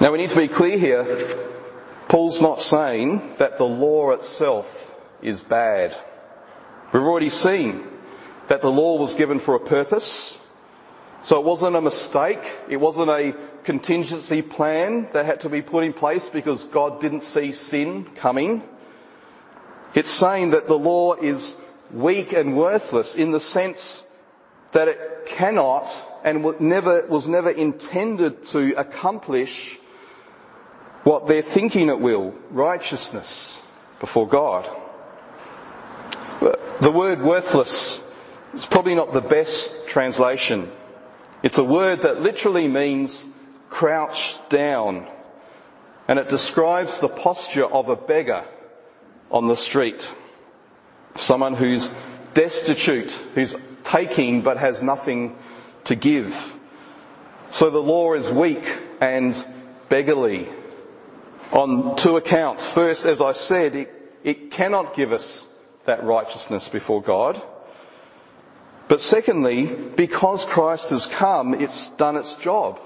Now 0.00 0.12
we 0.12 0.18
need 0.18 0.30
to 0.30 0.36
be 0.36 0.48
clear 0.48 0.78
here 0.78 1.48
Paul's 2.08 2.40
not 2.40 2.60
saying 2.60 3.34
that 3.36 3.58
the 3.58 3.66
law 3.66 4.12
itself 4.12 4.96
is 5.20 5.42
bad. 5.42 5.94
We've 6.92 7.02
already 7.02 7.28
seen 7.28 7.86
that 8.48 8.62
the 8.62 8.70
law 8.70 8.96
was 8.96 9.14
given 9.14 9.38
for 9.38 9.54
a 9.54 9.60
purpose. 9.60 10.38
So 11.22 11.38
it 11.38 11.44
wasn't 11.44 11.76
a 11.76 11.82
mistake. 11.82 12.40
It 12.70 12.78
wasn't 12.78 13.10
a 13.10 13.34
contingency 13.64 14.40
plan 14.40 15.08
that 15.12 15.26
had 15.26 15.40
to 15.40 15.50
be 15.50 15.60
put 15.60 15.84
in 15.84 15.92
place 15.92 16.30
because 16.30 16.64
God 16.64 17.00
didn't 17.00 17.24
see 17.24 17.52
sin 17.52 18.04
coming. 18.16 18.62
It's 19.92 20.10
saying 20.10 20.50
that 20.50 20.66
the 20.66 20.78
law 20.78 21.12
is 21.14 21.56
weak 21.90 22.32
and 22.32 22.56
worthless 22.56 23.16
in 23.16 23.32
the 23.32 23.40
sense 23.40 24.04
that 24.72 24.88
it 24.88 25.26
cannot 25.26 25.86
and 26.24 26.60
never, 26.60 27.06
was 27.06 27.28
never 27.28 27.50
intended 27.50 28.44
to 28.46 28.74
accomplish 28.78 29.78
what 31.04 31.26
they're 31.26 31.42
thinking 31.42 31.88
it 31.88 32.00
will, 32.00 32.34
righteousness 32.50 33.62
before 34.00 34.28
God. 34.28 34.68
The 36.80 36.92
word 36.92 37.22
worthless 37.22 38.02
is 38.54 38.66
probably 38.66 38.94
not 38.94 39.12
the 39.12 39.20
best 39.20 39.88
translation. 39.88 40.70
It's 41.42 41.58
a 41.58 41.64
word 41.64 42.02
that 42.02 42.20
literally 42.20 42.68
means 42.68 43.26
crouched 43.70 44.48
down 44.48 45.06
and 46.08 46.18
it 46.18 46.28
describes 46.28 47.00
the 47.00 47.08
posture 47.08 47.66
of 47.66 47.88
a 47.88 47.96
beggar 47.96 48.44
on 49.30 49.46
the 49.46 49.56
street. 49.56 50.12
Someone 51.16 51.54
who's 51.54 51.94
destitute, 52.34 53.12
who's 53.34 53.54
taking 53.82 54.42
but 54.42 54.56
has 54.56 54.82
nothing 54.82 55.36
to 55.84 55.94
give. 55.94 56.54
So 57.50 57.70
the 57.70 57.82
law 57.82 58.14
is 58.14 58.30
weak 58.30 58.64
and 59.00 59.34
beggarly 59.88 60.48
on 61.52 61.96
two 61.96 62.16
accounts. 62.16 62.68
First, 62.68 63.06
as 63.06 63.20
I 63.20 63.32
said, 63.32 63.74
it, 63.74 64.12
it 64.22 64.50
cannot 64.50 64.94
give 64.94 65.12
us 65.12 65.46
that 65.86 66.04
righteousness 66.04 66.68
before 66.68 67.02
God. 67.02 67.40
But 68.88 69.00
secondly, 69.00 69.66
because 69.66 70.44
Christ 70.44 70.90
has 70.90 71.06
come, 71.06 71.54
it's 71.54 71.90
done 71.90 72.16
its 72.16 72.34
job. 72.34 72.80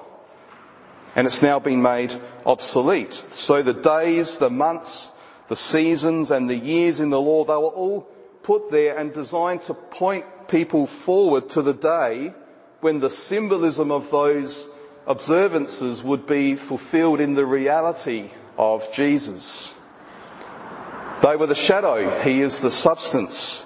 And 1.15 1.27
it's 1.27 1.43
now 1.43 1.59
been 1.59 1.83
made 1.83 2.15
obsolete. 2.47 3.13
So 3.13 3.63
the 3.63 3.75
days, 3.75 4.39
the 4.39 4.51
months, 4.51 5.11
the 5.49 5.57
seasons 5.57 6.31
and 6.31 6.49
the 6.49 6.57
years 6.57 7.01
in 7.01 7.11
the 7.11 7.21
law, 7.21 7.45
they 7.45 7.53
were 7.53 7.77
all 7.77 8.09
put 8.43 8.71
there 8.71 8.97
and 8.97 9.13
designed 9.13 9.63
to 9.63 9.75
point 9.75 10.49
people 10.49 10.87
forward 10.87 11.51
to 11.51 11.63
the 11.63 11.75
day 11.75 12.33
when 12.83 12.99
the 12.99 13.09
symbolism 13.09 13.93
of 13.93 14.11
those 14.11 14.69
observances 15.07 16.03
would 16.03 16.27
be 16.27 16.57
fulfilled 16.57 17.21
in 17.21 17.35
the 17.35 17.47
reality 17.47 18.29
of 18.59 18.93
Jesus. 18.93 19.73
They 21.23 21.37
were 21.37 21.47
the 21.47 21.55
shadow, 21.55 22.21
he 22.23 22.41
is 22.41 22.59
the 22.59 22.73
substance. 22.73 23.65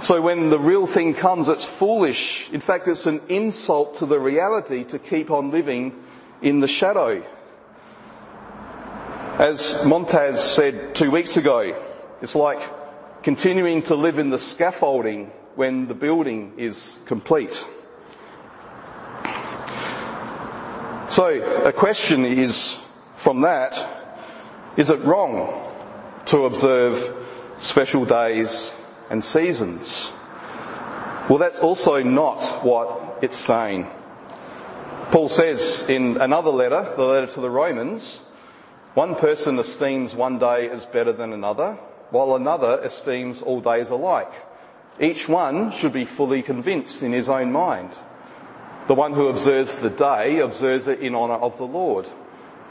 So 0.00 0.20
when 0.20 0.50
the 0.50 0.58
real 0.58 0.88
thing 0.88 1.14
comes, 1.14 1.46
it's 1.46 1.64
foolish. 1.64 2.50
In 2.50 2.58
fact, 2.58 2.88
it's 2.88 3.06
an 3.06 3.20
insult 3.28 3.96
to 3.96 4.06
the 4.06 4.18
reality 4.18 4.82
to 4.84 4.98
keep 4.98 5.30
on 5.30 5.52
living 5.52 5.94
in 6.42 6.58
the 6.58 6.66
shadow. 6.66 7.22
As 9.38 9.72
Montaz 9.84 10.38
said 10.38 10.96
two 10.96 11.12
weeks 11.12 11.36
ago, 11.36 11.80
it's 12.20 12.34
like 12.34 12.60
continuing 13.22 13.82
to 13.82 13.94
live 13.94 14.18
in 14.18 14.30
the 14.30 14.38
scaffolding 14.38 15.26
when 15.54 15.86
the 15.86 15.94
building 15.94 16.54
is 16.56 16.98
complete. 17.04 17.64
So, 21.20 21.28
a 21.66 21.72
question 21.74 22.24
is, 22.24 22.78
from 23.14 23.42
that, 23.42 23.76
is 24.78 24.88
it 24.88 25.04
wrong 25.04 25.52
to 26.24 26.46
observe 26.46 27.14
special 27.58 28.06
days 28.06 28.74
and 29.10 29.22
seasons. 29.22 30.12
Well, 31.28 31.36
that's 31.36 31.58
also 31.58 32.02
not 32.02 32.40
what 32.64 33.18
it's 33.20 33.36
saying. 33.36 33.86
Paul 35.10 35.28
says 35.28 35.84
in 35.90 36.16
another 36.16 36.48
letter, 36.48 36.90
the 36.96 37.04
letter 37.04 37.26
to 37.34 37.40
the 37.42 37.50
Romans, 37.50 38.24
one 38.94 39.14
person 39.14 39.58
esteems 39.58 40.14
one 40.14 40.38
day 40.38 40.70
as 40.70 40.86
better 40.86 41.12
than 41.12 41.34
another, 41.34 41.74
while 42.08 42.34
another 42.34 42.80
esteems 42.82 43.42
all 43.42 43.60
days 43.60 43.90
alike. 43.90 44.32
Each 44.98 45.28
one 45.28 45.70
should 45.70 45.92
be 45.92 46.06
fully 46.06 46.40
convinced 46.40 47.02
in 47.02 47.12
his 47.12 47.28
own 47.28 47.52
mind. 47.52 47.90
The 48.90 48.96
one 48.96 49.12
who 49.12 49.28
observes 49.28 49.78
the 49.78 49.88
day 49.88 50.40
observes 50.40 50.88
it 50.88 50.98
in 50.98 51.14
honour 51.14 51.34
of 51.34 51.56
the 51.58 51.64
Lord. 51.64 52.08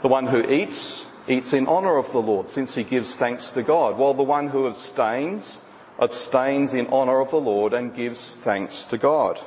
The 0.02 0.08
one 0.08 0.26
who 0.26 0.42
eats, 0.42 1.06
eats 1.26 1.54
in 1.54 1.66
honour 1.66 1.96
of 1.96 2.12
the 2.12 2.20
Lord, 2.20 2.46
since 2.46 2.74
he 2.74 2.84
gives 2.84 3.16
thanks 3.16 3.52
to 3.52 3.62
God, 3.62 3.96
while 3.96 4.12
the 4.12 4.22
one 4.22 4.48
who 4.48 4.66
abstains, 4.66 5.62
abstains 5.98 6.74
in 6.74 6.88
honour 6.88 7.20
of 7.20 7.30
the 7.30 7.40
Lord 7.40 7.72
and 7.72 7.94
gives 7.94 8.36
thanks 8.36 8.84
to 8.92 8.98
God. 8.98 9.40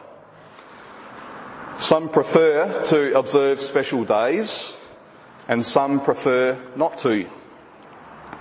Some 1.78 2.10
prefer 2.10 2.82
to 2.86 3.20
observe 3.20 3.62
special 3.62 4.04
days, 4.04 4.76
and 5.48 5.64
some 5.64 6.00
prefer 6.00 6.58
not 6.76 6.98
to. 7.06 7.30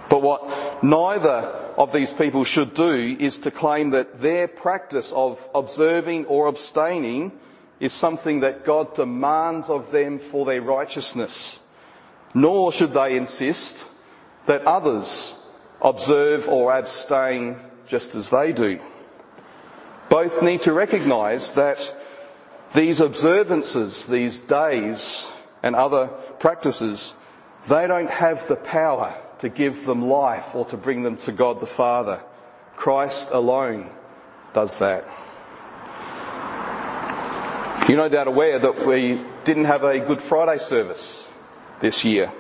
But 0.08 0.22
what 0.22 0.82
neither 0.82 1.54
of 1.76 1.92
these 1.92 2.14
people 2.14 2.44
should 2.44 2.72
do 2.72 3.14
is 3.20 3.40
to 3.40 3.50
claim 3.50 3.90
that 3.90 4.22
their 4.22 4.48
practice 4.48 5.12
of 5.12 5.46
observing 5.54 6.24
or 6.24 6.46
abstaining 6.46 7.32
is 7.82 7.92
something 7.92 8.40
that 8.40 8.64
God 8.64 8.94
demands 8.94 9.68
of 9.68 9.90
them 9.90 10.20
for 10.20 10.46
their 10.46 10.62
righteousness. 10.62 11.60
Nor 12.32 12.70
should 12.70 12.92
they 12.92 13.16
insist 13.16 13.86
that 14.46 14.62
others 14.62 15.34
observe 15.80 16.48
or 16.48 16.72
abstain 16.72 17.56
just 17.88 18.14
as 18.14 18.30
they 18.30 18.52
do. 18.52 18.78
Both 20.08 20.44
need 20.44 20.62
to 20.62 20.72
recognise 20.72 21.54
that 21.54 21.96
these 22.72 23.00
observances, 23.00 24.06
these 24.06 24.38
days 24.38 25.26
and 25.64 25.74
other 25.74 26.06
practices, 26.38 27.16
they 27.66 27.88
don't 27.88 28.10
have 28.10 28.46
the 28.46 28.56
power 28.56 29.12
to 29.40 29.48
give 29.48 29.86
them 29.86 30.02
life 30.08 30.54
or 30.54 30.64
to 30.66 30.76
bring 30.76 31.02
them 31.02 31.16
to 31.16 31.32
God 31.32 31.58
the 31.58 31.66
Father. 31.66 32.20
Christ 32.76 33.30
alone 33.32 33.90
does 34.54 34.76
that. 34.76 35.04
You're 37.88 37.98
no 37.98 38.08
doubt 38.08 38.28
aware 38.28 38.60
that 38.60 38.86
we 38.86 39.20
didn't 39.42 39.64
have 39.64 39.82
a 39.82 39.98
Good 39.98 40.22
Friday 40.22 40.58
service 40.58 41.32
this 41.80 42.04
year. 42.04 42.32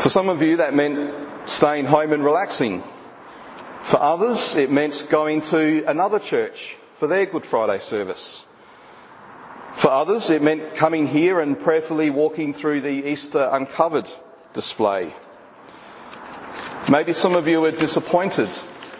For 0.00 0.08
some 0.08 0.28
of 0.28 0.42
you, 0.42 0.56
that 0.56 0.74
meant 0.74 1.14
staying 1.48 1.84
home 1.84 2.12
and 2.12 2.24
relaxing. 2.24 2.82
For 3.78 4.02
others, 4.02 4.56
it 4.56 4.68
meant 4.70 5.06
going 5.10 5.42
to 5.42 5.84
another 5.84 6.18
church 6.18 6.76
for 6.96 7.06
their 7.06 7.24
Good 7.24 7.46
Friday 7.46 7.78
service. 7.78 8.44
For 9.74 9.92
others, 9.92 10.28
it 10.28 10.42
meant 10.42 10.74
coming 10.74 11.06
here 11.06 11.38
and 11.38 11.58
prayerfully 11.58 12.10
walking 12.10 12.52
through 12.52 12.80
the 12.80 13.08
Easter 13.08 13.48
uncovered 13.52 14.10
display. 14.54 15.14
Maybe 16.90 17.12
some 17.12 17.36
of 17.36 17.46
you 17.46 17.60
were 17.60 17.70
disappointed. 17.70 18.50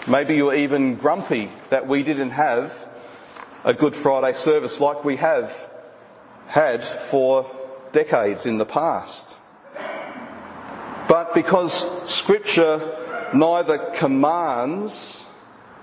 Maybe 0.06 0.36
you 0.36 0.46
were 0.46 0.54
even 0.54 0.94
grumpy 0.94 1.50
that 1.70 1.88
we 1.88 2.04
didn't 2.04 2.30
have 2.30 2.88
a 3.64 3.72
Good 3.72 3.96
Friday 3.96 4.34
service 4.34 4.78
like 4.78 5.04
we 5.04 5.16
have 5.16 5.70
had 6.48 6.84
for 6.84 7.50
decades 7.92 8.44
in 8.44 8.58
the 8.58 8.66
past. 8.66 9.34
But 11.08 11.32
because 11.32 11.72
Scripture 12.08 13.30
neither 13.32 13.78
commands 13.94 15.24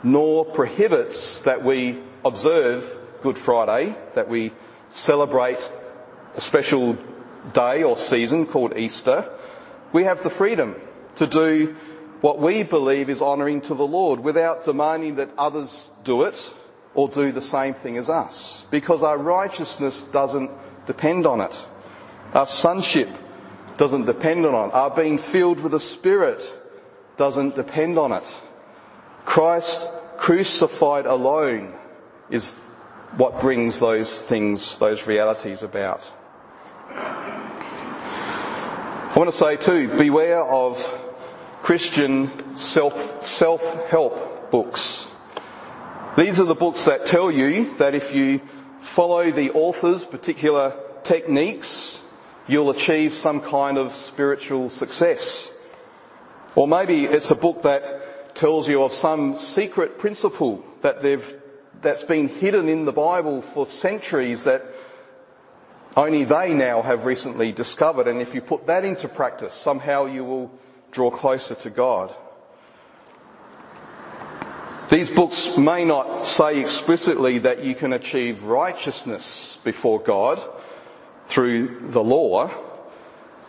nor 0.04 0.46
prohibits 0.46 1.42
that 1.42 1.64
we 1.64 2.00
observe 2.24 3.00
Good 3.24 3.40
Friday, 3.40 3.96
that 4.14 4.30
we 4.30 4.52
celebrate 4.90 5.72
a 6.36 6.42
special 6.42 6.98
day 7.54 7.82
or 7.82 7.98
season 7.98 8.46
called 8.46 8.78
Easter, 8.78 9.28
we 9.92 10.04
have 10.04 10.22
the 10.22 10.30
freedom 10.30 10.76
to 11.16 11.26
do 11.26 11.76
what 12.22 12.40
we 12.40 12.62
believe 12.62 13.10
is 13.10 13.22
honouring 13.24 13.62
to 13.62 13.74
the 13.74 13.88
Lord 13.88 14.20
without 14.20 14.66
demanding 14.66 15.16
that 15.16 15.30
others 15.38 15.92
do 16.04 16.24
it 16.24 16.54
or 16.94 17.08
do 17.08 17.32
the 17.32 17.42
same 17.42 17.74
thing 17.74 17.98
as 17.98 18.10
us. 18.10 18.66
Because 18.70 19.04
our 19.04 19.18
righteousness 19.18 20.04
doesn't 20.04 20.52
depend 20.86 21.26
on 21.26 21.42
it. 21.42 21.66
Our 22.34 22.46
sonship 22.46 23.10
doesn't 23.78 24.06
depend 24.06 24.46
on 24.46 24.70
it. 24.70 24.74
Our 24.74 24.90
being 24.90 25.18
filled 25.18 25.60
with 25.60 25.72
the 25.72 25.80
Spirit 25.80 26.42
doesn't 27.18 27.56
depend 27.56 27.98
on 27.98 28.12
it. 28.12 28.36
Christ 29.26 29.88
crucified 30.18 31.06
alone 31.06 31.74
is 32.30 32.56
what 33.18 33.42
brings 33.42 33.80
those 33.80 34.22
things, 34.22 34.78
those 34.78 35.08
realities 35.08 35.64
about. 35.64 36.12
I 39.12 39.14
want 39.16 39.30
to 39.30 39.38
say 39.38 39.58
too, 39.58 39.90
beware 39.98 40.42
of 40.42 40.78
Christian 41.62 42.56
self, 42.56 43.26
self-help 43.26 44.52
books. 44.52 45.11
These 46.18 46.42
are 46.42 46.46
the 46.46 46.56
books 46.56 46.86
that 46.86 47.06
tell 47.06 47.32
you 47.32 47.74
that 47.78 47.96
if 47.96 48.14
you 48.14 48.42
follow 48.82 49.32
the 49.32 49.52
author's 49.52 50.04
particular 50.04 50.76
techniques, 51.04 52.02
you'll 52.50 52.70
achieve 52.70 53.14
some 53.14 53.40
kind 53.40 53.78
of 53.78 53.96
spiritual 53.96 54.70
success. 54.70 55.54
Or 56.54 56.68
maybe 56.68 57.06
it's 57.06 57.32
a 57.32 57.36
book 57.36 57.62
that 57.62 58.36
tells 58.36 58.68
you 58.68 58.84
of 58.84 58.92
some 58.92 59.36
secret 59.36 60.00
principle 60.00 60.66
that 60.82 61.02
they've 61.02 61.38
that's 61.82 62.04
been 62.04 62.28
hidden 62.28 62.68
in 62.68 62.84
the 62.84 62.92
Bible 62.92 63.42
for 63.42 63.66
centuries 63.66 64.44
that 64.44 64.66
only 65.96 66.26
they 66.26 66.54
now 66.54 66.82
have 66.82 67.06
recently 67.06 67.54
discovered. 67.54 68.10
And 68.10 68.22
if 68.22 68.36
you 68.36 68.42
put 68.42 68.68
that 68.68 68.84
into 68.84 69.08
practice, 69.08 69.54
somehow 69.54 70.08
you 70.08 70.26
will 70.26 70.52
draw 70.92 71.10
closer 71.10 71.56
to 71.56 71.70
God. 71.70 72.14
These 74.92 75.10
books 75.10 75.56
may 75.56 75.86
not 75.86 76.26
say 76.26 76.60
explicitly 76.60 77.38
that 77.40 77.64
you 77.64 77.76
can 77.76 77.94
achieve 77.94 78.44
righteousness 78.44 79.58
before 79.64 80.02
God 80.02 80.38
through 81.28 81.92
the 81.92 82.04
law. 82.04 82.52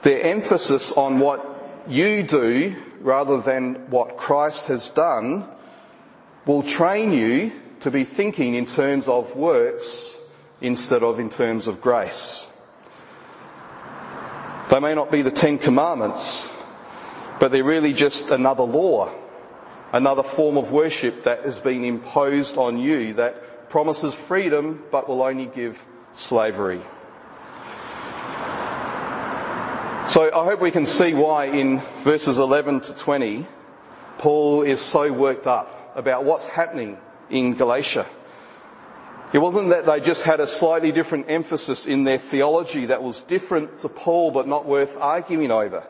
Their 0.02 0.22
emphasis 0.22 0.92
on 0.92 1.18
what 1.18 1.44
you 1.88 2.22
do 2.22 2.76
rather 3.00 3.40
than 3.40 3.90
what 3.90 4.16
Christ 4.16 4.66
has 4.66 4.88
done 4.90 5.44
will 6.46 6.62
train 6.62 7.11
you 7.11 7.50
to 7.81 7.90
be 7.90 8.05
thinking 8.05 8.55
in 8.55 8.64
terms 8.64 9.09
of 9.09 9.35
works 9.35 10.14
instead 10.61 11.02
of 11.02 11.18
in 11.18 11.28
terms 11.28 11.66
of 11.66 11.81
grace. 11.81 12.46
They 14.70 14.78
may 14.78 14.94
not 14.94 15.11
be 15.11 15.22
the 15.22 15.33
Ten 15.33 15.59
Commandments, 15.59 16.48
but 17.40 17.50
they're 17.50 17.64
really 17.64 17.94
just 17.94 18.31
another 18.31 18.62
law, 18.62 19.12
another 19.92 20.22
form 20.22 20.57
of 20.57 20.72
worship 20.72 21.24
that 21.24 21.44
has 21.44 21.61
been 21.61 21.85
imposed 21.85 22.57
on 22.57 22.78
you 22.78 23.14
that 23.14 23.68
promises 23.68 24.14
freedom 24.14 24.83
but 24.90 25.09
will 25.09 25.22
only 25.22 25.46
give 25.46 25.85
slavery. 26.14 26.81
So 30.09 30.31
I 30.35 30.44
hope 30.44 30.61
we 30.61 30.70
can 30.70 30.85
see 30.85 31.14
why 31.14 31.46
in 31.46 31.78
verses 32.00 32.37
11 32.37 32.81
to 32.83 32.96
20, 32.96 33.46
Paul 34.18 34.62
is 34.62 34.81
so 34.81 35.11
worked 35.12 35.46
up 35.46 35.92
about 35.94 36.24
what's 36.24 36.46
happening 36.46 36.98
in 37.31 37.55
Galatia. 37.55 38.07
It 39.33 39.38
wasn't 39.38 39.70
that 39.70 39.87
they 39.87 40.00
just 40.00 40.22
had 40.22 40.40
a 40.40 40.46
slightly 40.46 40.92
different 40.92 41.26
emphasis 41.31 41.87
in 41.87 42.05
their 42.05 42.18
theology 42.18 42.87
that 42.87 43.02
was 43.02 43.22
different 43.22 43.81
to 43.81 43.88
Paul 43.88 44.31
but 44.31 44.46
not 44.46 44.66
worth 44.66 44.96
arguing 44.98 45.50
over. 45.50 45.87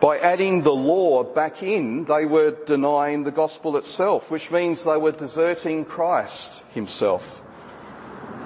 By 0.00 0.18
adding 0.18 0.62
the 0.62 0.74
law 0.74 1.24
back 1.24 1.62
in, 1.62 2.04
they 2.04 2.24
were 2.24 2.52
denying 2.52 3.24
the 3.24 3.32
gospel 3.32 3.76
itself, 3.76 4.30
which 4.30 4.50
means 4.50 4.84
they 4.84 4.96
were 4.96 5.12
deserting 5.12 5.84
Christ 5.84 6.62
himself. 6.72 7.42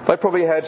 They 0.07 0.17
probably 0.17 0.45
had 0.45 0.65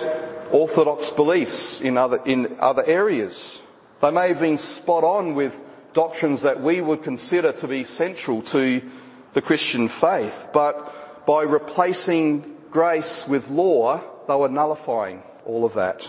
orthodox 0.52 1.10
beliefs 1.10 1.82
in 1.82 1.98
other, 1.98 2.22
in 2.26 2.58
other 2.60 2.84
areas. 2.86 3.62
They 4.02 4.12
may 4.12 4.28
have 4.28 4.40
been 4.40 4.60
spot 4.60 5.04
on 5.04 5.34
with 5.34 5.60
doctrines 5.94 6.44
that 6.44 6.62
we 6.62 6.82
would 6.82 7.02
consider 7.02 7.52
to 7.54 7.68
be 7.68 7.84
central 7.84 8.44
to 8.44 8.82
the 9.34 9.42
Christian 9.42 9.88
faith, 9.88 10.48
but 10.54 11.26
by 11.26 11.42
replacing 11.42 12.56
grace 12.70 13.28
with 13.28 13.50
law, 13.50 14.02
they 14.28 14.36
were 14.36 14.50
nullifying 14.50 15.24
all 15.46 15.66
of 15.66 15.74
that. 15.74 16.08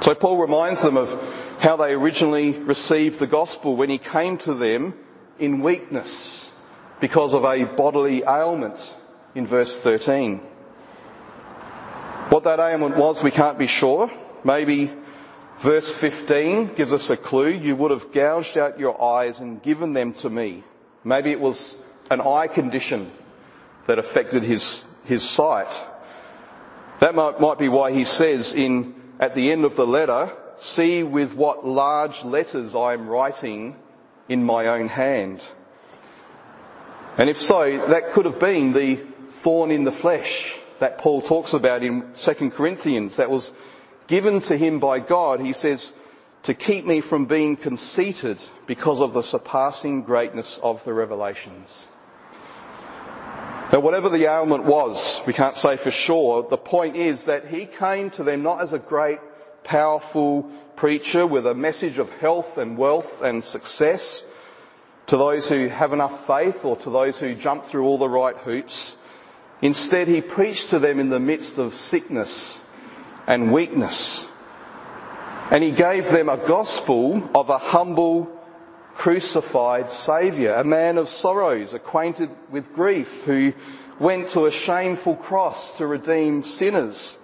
So 0.00 0.14
Paul 0.14 0.38
reminds 0.38 0.82
them 0.82 0.96
of 0.96 1.12
how 1.58 1.76
they 1.76 1.92
originally 1.92 2.52
received 2.52 3.18
the 3.18 3.26
gospel 3.26 3.76
when 3.76 3.90
he 3.90 3.98
came 3.98 4.38
to 4.38 4.54
them 4.54 4.94
in 5.38 5.60
weakness 5.60 6.50
because 7.00 7.34
of 7.34 7.44
a 7.44 7.64
bodily 7.64 8.22
ailment 8.22 8.94
in 9.34 9.46
verse 9.46 9.78
13. 9.80 10.38
What 12.28 12.44
that 12.44 12.60
ailment 12.60 12.96
was, 12.96 13.22
we 13.22 13.30
can't 13.30 13.58
be 13.58 13.66
sure. 13.66 14.10
Maybe 14.44 14.90
Verse 15.58 15.90
15 15.90 16.74
gives 16.74 16.92
us 16.92 17.10
a 17.10 17.16
clue. 17.16 17.48
You 17.48 17.74
would 17.74 17.90
have 17.90 18.12
gouged 18.12 18.56
out 18.56 18.78
your 18.78 19.02
eyes 19.02 19.40
and 19.40 19.60
given 19.60 19.92
them 19.92 20.12
to 20.14 20.30
me. 20.30 20.62
Maybe 21.02 21.32
it 21.32 21.40
was 21.40 21.76
an 22.10 22.20
eye 22.20 22.46
condition 22.46 23.10
that 23.86 23.98
affected 23.98 24.44
his, 24.44 24.86
his 25.04 25.28
sight. 25.28 25.84
That 27.00 27.16
might, 27.16 27.40
might 27.40 27.58
be 27.58 27.68
why 27.68 27.90
he 27.90 28.04
says 28.04 28.54
in, 28.54 28.94
at 29.18 29.34
the 29.34 29.50
end 29.50 29.64
of 29.64 29.74
the 29.74 29.86
letter, 29.86 30.30
see 30.62 31.02
with 31.02 31.34
what 31.34 31.66
large 31.66 32.24
letters 32.24 32.74
I 32.74 32.94
am 32.94 33.08
writing 33.08 33.76
in 34.28 34.44
my 34.44 34.66
own 34.66 34.88
hand. 34.88 35.46
And 37.16 37.28
if 37.28 37.40
so, 37.40 37.86
that 37.88 38.12
could 38.12 38.24
have 38.24 38.38
been 38.38 38.72
the 38.72 38.96
thorn 39.30 39.70
in 39.70 39.84
the 39.84 39.92
flesh 39.92 40.56
that 40.78 40.98
Paul 40.98 41.22
talks 41.22 41.52
about 41.52 41.82
in 41.82 42.12
2 42.14 42.50
Corinthians 42.50 43.16
that 43.16 43.30
was 43.30 43.52
given 44.06 44.40
to 44.42 44.56
him 44.56 44.78
by 44.78 45.00
God. 45.00 45.40
He 45.40 45.52
says, 45.52 45.94
to 46.44 46.54
keep 46.54 46.86
me 46.86 47.00
from 47.00 47.26
being 47.26 47.56
conceited 47.56 48.38
because 48.66 49.00
of 49.00 49.12
the 49.12 49.22
surpassing 49.22 50.02
greatness 50.02 50.58
of 50.58 50.84
the 50.84 50.92
revelations. 50.94 51.88
Now, 53.70 53.80
whatever 53.80 54.08
the 54.08 54.24
ailment 54.24 54.64
was, 54.64 55.20
we 55.26 55.34
can't 55.34 55.54
say 55.56 55.76
for 55.76 55.90
sure. 55.90 56.42
The 56.42 56.56
point 56.56 56.96
is 56.96 57.24
that 57.24 57.48
he 57.48 57.66
came 57.66 58.08
to 58.10 58.24
them 58.24 58.42
not 58.42 58.62
as 58.62 58.72
a 58.72 58.78
great, 58.78 59.18
powerful 59.68 60.50
preacher 60.76 61.26
with 61.26 61.46
a 61.46 61.52
message 61.52 61.98
of 61.98 62.10
health 62.16 62.56
and 62.56 62.78
wealth 62.78 63.20
and 63.20 63.44
success 63.44 64.24
to 65.06 65.18
those 65.18 65.46
who 65.46 65.68
have 65.68 65.92
enough 65.92 66.26
faith 66.26 66.64
or 66.64 66.74
to 66.74 66.88
those 66.88 67.18
who 67.18 67.34
jump 67.34 67.62
through 67.64 67.84
all 67.84 67.98
the 67.98 68.08
right 68.08 68.36
hoops. 68.38 68.96
Instead, 69.60 70.08
he 70.08 70.22
preached 70.22 70.70
to 70.70 70.78
them 70.78 70.98
in 70.98 71.10
the 71.10 71.20
midst 71.20 71.58
of 71.58 71.74
sickness 71.74 72.64
and 73.26 73.52
weakness. 73.52 74.26
And 75.50 75.62
he 75.62 75.70
gave 75.70 76.10
them 76.10 76.30
a 76.30 76.38
gospel 76.38 77.30
of 77.34 77.50
a 77.50 77.58
humble 77.58 78.24
crucified 78.94 79.90
Saviour, 79.90 80.54
a 80.54 80.64
man 80.64 80.96
of 80.96 81.10
sorrows, 81.10 81.74
acquainted 81.74 82.30
with 82.48 82.72
grief, 82.72 83.24
who 83.24 83.52
went 83.98 84.30
to 84.30 84.46
a 84.46 84.50
shameful 84.50 85.16
cross 85.16 85.72
to 85.72 85.86
redeem 85.86 86.42
sinners. 86.42 87.17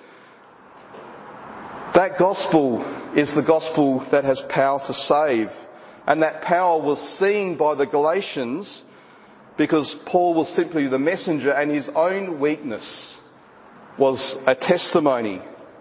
That 1.94 2.18
gospel 2.18 2.84
is 3.14 3.34
the 3.34 3.42
gospel 3.42 4.00
that 4.10 4.24
has 4.24 4.42
power 4.42 4.80
to 4.80 4.92
save. 4.92 5.54
And 6.08 6.22
that 6.22 6.42
power 6.42 6.80
was 6.80 7.00
seen 7.00 7.54
by 7.56 7.76
the 7.76 7.86
Galatians 7.86 8.84
because 9.56 9.94
Paul 9.94 10.34
was 10.34 10.48
simply 10.48 10.88
the 10.88 10.98
messenger 10.98 11.52
and 11.52 11.70
his 11.70 11.88
own 11.90 12.40
weakness 12.40 13.20
was 13.96 14.38
a 14.48 14.56
testimony 14.56 15.40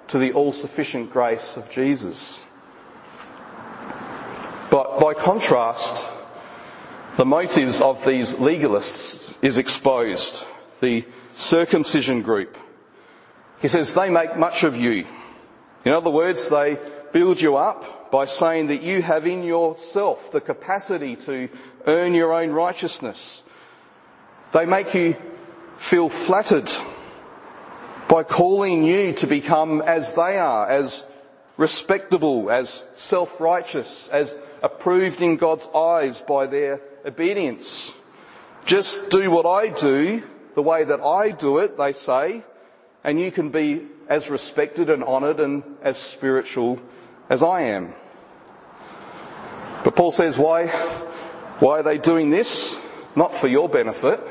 to 0.09 0.19
the 0.19 0.33
all-sufficient 0.33 1.11
grace 1.11 1.57
of 1.57 1.69
Jesus. 1.71 2.43
But 4.69 4.99
by 4.99 5.15
contrast, 5.15 6.05
the 7.17 7.25
motives 7.25 7.81
of 7.81 8.05
these 8.05 8.35
legalists 8.35 9.33
is 9.41 9.57
exposed. 9.57 10.45
The 10.79 11.05
circumcision 11.33 12.21
group. 12.21 12.55
He 13.61 13.67
says 13.67 13.95
they 13.95 14.11
make 14.11 14.37
much 14.37 14.63
of 14.63 14.77
you. 14.77 15.07
In 15.85 15.91
other 15.91 16.09
words, 16.09 16.49
they 16.49 16.77
build 17.11 17.41
you 17.41 17.57
up 17.57 18.11
by 18.11 18.25
saying 18.25 18.67
that 18.67 18.81
you 18.83 19.01
have 19.01 19.27
in 19.27 19.43
yourself 19.43 20.31
the 20.31 20.41
capacity 20.41 21.15
to 21.17 21.49
earn 21.87 22.13
your 22.13 22.33
own 22.33 22.51
righteousness. 22.51 23.43
They 24.51 24.65
make 24.65 24.93
you 24.93 25.15
feel 25.75 26.09
flattered 26.09 26.71
by 28.07 28.23
calling 28.23 28.83
you 28.83 29.13
to 29.13 29.27
become 29.27 29.81
as 29.81 30.13
they 30.13 30.37
are, 30.37 30.69
as 30.69 31.03
respectable, 31.57 32.51
as 32.51 32.85
self-righteous, 32.93 34.09
as 34.09 34.35
approved 34.61 35.21
in 35.21 35.35
God's 35.37 35.67
eyes 35.75 36.21
by 36.21 36.47
their 36.47 36.81
obedience. 37.05 37.93
Just 38.65 39.09
do 39.09 39.29
what 39.29 39.45
I 39.45 39.67
do, 39.69 40.23
the 40.55 40.61
way 40.61 40.83
that 40.83 41.01
I 41.01 41.31
do 41.31 41.57
it, 41.57 41.77
they 41.77 41.91
say, 41.91 42.43
and 43.03 43.19
you 43.19 43.31
can 43.31 43.49
be 43.49 43.87
as 44.07 44.29
respected 44.29 44.89
and 44.89 45.03
honoured 45.03 45.39
and 45.39 45.63
as 45.81 45.97
spiritual 45.97 46.79
as 47.29 47.43
I 47.43 47.61
am. 47.63 47.93
But 49.83 49.95
Paul 49.95 50.11
says, 50.11 50.37
why, 50.37 50.67
why 51.59 51.79
are 51.79 51.83
they 51.83 51.97
doing 51.97 52.29
this? 52.29 52.79
Not 53.15 53.35
for 53.35 53.47
your 53.47 53.69
benefit, 53.69 54.21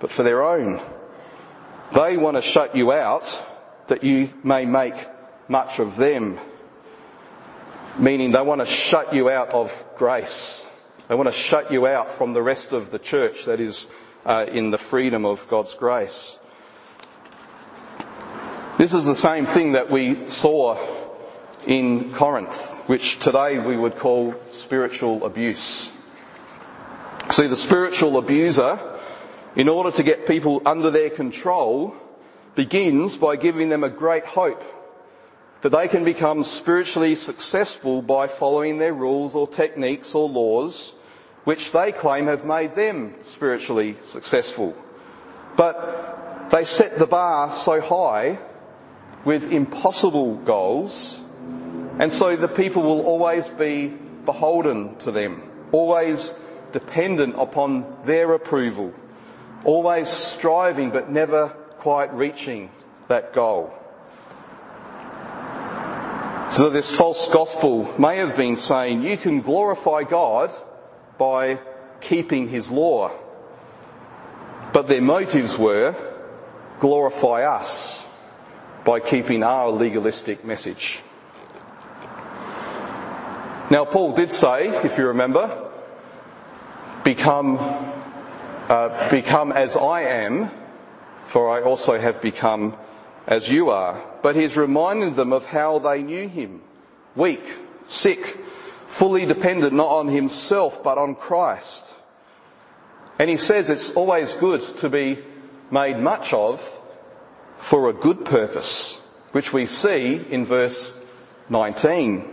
but 0.00 0.10
for 0.10 0.22
their 0.22 0.44
own. 0.44 0.80
They 1.92 2.16
want 2.16 2.36
to 2.36 2.42
shut 2.42 2.74
you 2.74 2.92
out 2.92 3.44
that 3.88 4.04
you 4.04 4.32
may 4.42 4.64
make 4.64 4.94
much 5.48 5.78
of 5.78 5.96
them 5.96 6.38
meaning 7.98 8.30
they 8.30 8.40
want 8.40 8.60
to 8.60 8.66
shut 8.66 9.12
you 9.12 9.28
out 9.28 9.52
of 9.52 9.84
grace. 9.96 10.66
They 11.08 11.14
want 11.14 11.28
to 11.28 11.34
shut 11.34 11.72
you 11.72 11.86
out 11.86 12.10
from 12.10 12.32
the 12.32 12.42
rest 12.42 12.72
of 12.72 12.90
the 12.90 12.98
church 12.98 13.46
that 13.46 13.60
is 13.60 13.88
uh, 14.24 14.46
in 14.48 14.70
the 14.70 14.78
freedom 14.78 15.24
of 15.24 15.48
God's 15.48 15.74
grace. 15.74 16.37
This 18.78 18.94
is 18.94 19.06
the 19.06 19.16
same 19.16 19.44
thing 19.44 19.72
that 19.72 19.90
we 19.90 20.24
saw 20.26 20.78
in 21.66 22.12
Corinth, 22.14 22.78
which 22.86 23.18
today 23.18 23.58
we 23.58 23.76
would 23.76 23.96
call 23.96 24.36
spiritual 24.52 25.24
abuse. 25.26 25.90
See, 27.28 27.48
the 27.48 27.56
spiritual 27.56 28.18
abuser, 28.18 28.78
in 29.56 29.68
order 29.68 29.90
to 29.90 30.04
get 30.04 30.28
people 30.28 30.62
under 30.64 30.92
their 30.92 31.10
control, 31.10 31.92
begins 32.54 33.16
by 33.16 33.34
giving 33.34 33.68
them 33.68 33.82
a 33.82 33.90
great 33.90 34.24
hope 34.24 34.62
that 35.62 35.70
they 35.70 35.88
can 35.88 36.04
become 36.04 36.44
spiritually 36.44 37.16
successful 37.16 38.00
by 38.00 38.28
following 38.28 38.78
their 38.78 38.94
rules 38.94 39.34
or 39.34 39.48
techniques 39.48 40.14
or 40.14 40.28
laws 40.28 40.92
which 41.42 41.72
they 41.72 41.90
claim 41.90 42.26
have 42.26 42.44
made 42.44 42.76
them 42.76 43.16
spiritually 43.24 43.96
successful. 44.02 44.76
But 45.56 46.50
they 46.50 46.62
set 46.62 46.96
the 46.96 47.08
bar 47.08 47.52
so 47.52 47.80
high 47.80 48.38
with 49.28 49.52
impossible 49.52 50.36
goals 50.36 51.20
and 51.98 52.10
so 52.10 52.34
the 52.34 52.48
people 52.48 52.82
will 52.82 53.04
always 53.04 53.46
be 53.50 53.88
beholden 54.24 54.96
to 55.00 55.10
them, 55.10 55.42
always 55.70 56.32
dependent 56.72 57.34
upon 57.36 57.84
their 58.06 58.32
approval, 58.32 58.94
always 59.64 60.08
striving 60.08 60.90
but 60.90 61.10
never 61.10 61.48
quite 61.84 62.14
reaching 62.14 62.70
that 63.08 63.34
goal. 63.34 63.70
So 66.50 66.70
this 66.70 66.90
false 66.90 67.28
gospel 67.28 67.92
may 67.98 68.16
have 68.16 68.34
been 68.34 68.56
saying 68.56 69.02
you 69.02 69.18
can 69.18 69.42
glorify 69.42 70.04
God 70.04 70.50
by 71.18 71.58
keeping 72.00 72.48
his 72.48 72.70
law. 72.70 73.10
But 74.72 74.88
their 74.88 75.02
motives 75.02 75.58
were 75.58 75.94
glorify 76.80 77.42
us 77.42 78.07
by 78.84 79.00
keeping 79.00 79.42
our 79.42 79.70
legalistic 79.70 80.44
message. 80.44 81.00
Now 83.70 83.84
Paul 83.84 84.12
did 84.12 84.32
say, 84.32 84.68
if 84.84 84.96
you 84.96 85.08
remember, 85.08 85.70
become, 87.04 87.58
uh, 88.68 89.10
become 89.10 89.52
as 89.52 89.76
I 89.76 90.02
am, 90.02 90.50
for 91.24 91.50
I 91.50 91.62
also 91.62 91.98
have 91.98 92.22
become 92.22 92.76
as 93.26 93.50
you 93.50 93.68
are. 93.68 94.02
But 94.22 94.36
he's 94.36 94.56
reminded 94.56 95.16
them 95.16 95.32
of 95.32 95.44
how 95.44 95.78
they 95.78 96.02
knew 96.02 96.28
him. 96.28 96.62
Weak, 97.14 97.44
sick, 97.84 98.38
fully 98.86 99.26
dependent 99.26 99.74
not 99.74 99.88
on 99.88 100.08
himself 100.08 100.82
but 100.82 100.96
on 100.96 101.14
Christ. 101.14 101.94
And 103.18 103.28
he 103.28 103.36
says 103.36 103.68
it's 103.68 103.90
always 103.92 104.34
good 104.34 104.62
to 104.78 104.88
be 104.88 105.18
made 105.70 105.98
much 105.98 106.32
of 106.32 106.77
for 107.58 107.88
a 107.88 107.92
good 107.92 108.24
purpose, 108.24 109.00
which 109.32 109.52
we 109.52 109.66
see 109.66 110.14
in 110.30 110.44
verse 110.44 110.98
19. 111.50 112.24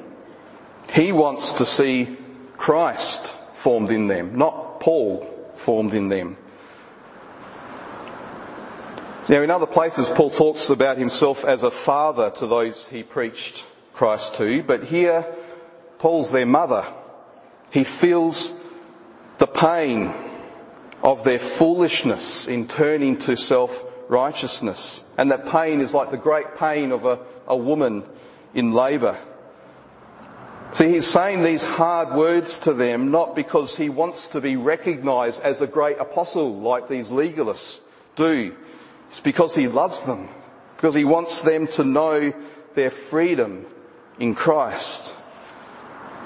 He 0.92 1.12
wants 1.12 1.54
to 1.54 1.66
see 1.66 2.18
Christ 2.58 3.34
formed 3.54 3.92
in 3.92 4.08
them, 4.08 4.38
not 4.38 4.80
Paul 4.80 5.52
formed 5.56 5.94
in 5.94 6.10
them. 6.10 6.38
Now, 9.28 9.42
in 9.42 9.50
other 9.50 9.66
places, 9.66 10.08
Paul 10.10 10.30
talks 10.30 10.70
about 10.70 11.00
himself 11.00 11.44
as 11.44 11.64
a 11.64 11.72
father 11.72 12.30
to 12.32 12.46
those 12.46 12.88
he 12.88 13.02
preached 13.02 13.66
Christ 13.94 14.36
to, 14.36 14.62
but 14.62 14.84
here, 14.84 15.26
Paul's 15.98 16.32
their 16.32 16.46
mother. 16.46 16.86
He 17.72 17.84
feels 17.84 18.54
the 19.40 19.48
pain 19.48 20.14
of 21.02 21.24
their 21.24 21.40
foolishness 21.40 22.48
in 22.48 22.68
turning 22.68 23.18
to 23.20 23.36
self-righteousness. 24.06 25.04
And 25.18 25.32
that 25.32 25.48
pain 25.48 25.82
is 25.82 25.94
like 25.94 26.12
the 26.12 26.18
great 26.18 26.56
pain 26.56 26.92
of 26.92 27.06
a, 27.06 27.20
a 27.48 27.58
woman 27.58 28.04
in 28.54 28.72
labour. 28.72 29.18
See, 30.72 30.90
he's 30.90 31.08
saying 31.08 31.44
these 31.44 31.64
hard 31.64 32.16
words 32.16 32.60
to 32.60 32.74
them 32.74 33.12
not 33.12 33.36
because 33.36 33.78
he 33.78 33.90
wants 33.90 34.30
to 34.30 34.42
be 34.42 34.56
recognised 34.56 35.42
as 35.42 35.62
a 35.62 35.68
great 35.68 35.98
apostle 36.00 36.60
like 36.60 36.90
these 36.90 37.10
legalists 37.10 37.82
do, 38.16 38.56
it's 39.10 39.20
because 39.20 39.56
he 39.56 39.68
loves 39.68 40.02
them, 40.02 40.30
because 40.76 40.96
he 40.96 41.06
wants 41.06 41.42
them 41.42 41.68
to 41.68 41.84
know 41.84 42.34
their 42.74 42.90
freedom 42.90 43.66
in 44.20 44.36
Christ. 44.36 45.16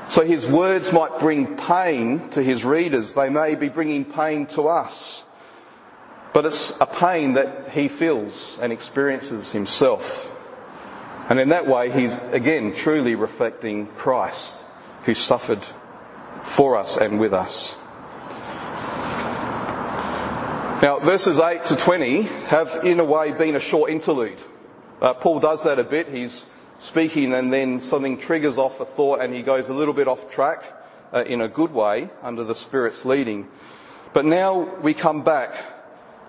So 0.08 0.26
his 0.26 0.48
words 0.48 0.92
might 0.92 1.20
bring 1.20 1.56
pain 1.56 2.30
to 2.30 2.42
his 2.42 2.66
readers. 2.66 3.14
They 3.14 3.30
may 3.30 3.54
be 3.54 3.70
bringing 3.70 4.06
pain 4.06 4.48
to 4.48 4.68
us. 4.68 5.24
But 6.34 6.46
it's 6.46 6.80
a 6.80 6.86
pain 6.86 7.34
that 7.34 7.70
he 7.72 7.88
feels 7.88 8.60
and 8.62 8.72
experiences 8.72 9.52
himself. 9.52 10.32
And 11.30 11.40
in 11.40 11.50
that 11.50 11.68
way, 11.68 11.92
he's 11.92 12.18
again 12.32 12.74
truly 12.74 13.16
reflecting 13.16 13.88
Christ 13.88 14.64
who 15.06 15.14
suffered 15.14 15.64
for 16.42 16.78
us 16.78 16.98
and 16.98 17.20
with 17.20 17.34
us. 17.34 17.78
Now, 20.82 21.00
verses 21.00 21.40
8 21.40 21.66
to 21.66 21.76
20 21.76 22.22
have 22.22 22.86
in 22.86 23.00
a 23.00 23.04
way 23.04 23.34
been 23.34 23.56
a 23.56 23.60
short 23.60 23.92
interlude. 23.92 24.42
Uh, 25.02 25.14
Paul 25.14 25.40
does 25.40 25.64
that 25.64 25.78
a 25.78 25.84
bit. 25.84 26.08
He's 26.08 26.46
speaking 26.78 27.34
and 27.34 27.52
then 27.52 27.82
something 27.82 28.18
triggers 28.18 28.58
off 28.58 28.80
a 28.80 28.86
thought 28.86 29.20
and 29.20 29.34
he 29.34 29.42
goes 29.42 29.68
a 29.68 29.74
little 29.74 29.94
bit 29.94 30.08
off 30.08 30.32
track 30.32 30.64
uh, 31.12 31.24
in 31.28 31.42
a 31.42 31.50
good 31.50 31.74
way 31.74 32.10
under 32.22 32.44
the 32.44 32.56
Spirit's 32.56 33.04
leading. 33.04 33.48
But 34.14 34.26
now 34.26 34.78
we 34.82 34.94
come 34.94 35.24
back 35.24 35.54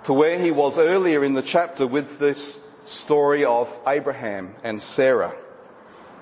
to 0.04 0.12
where 0.12 0.38
he 0.38 0.50
was 0.50 0.78
earlier 0.78 1.24
in 1.24 1.34
the 1.34 1.42
chapter 1.42 1.86
with 1.86 2.18
this 2.18 2.58
story 2.84 3.44
of 3.44 3.74
Abraham 3.86 4.54
and 4.64 4.80
Sarah. 4.80 5.34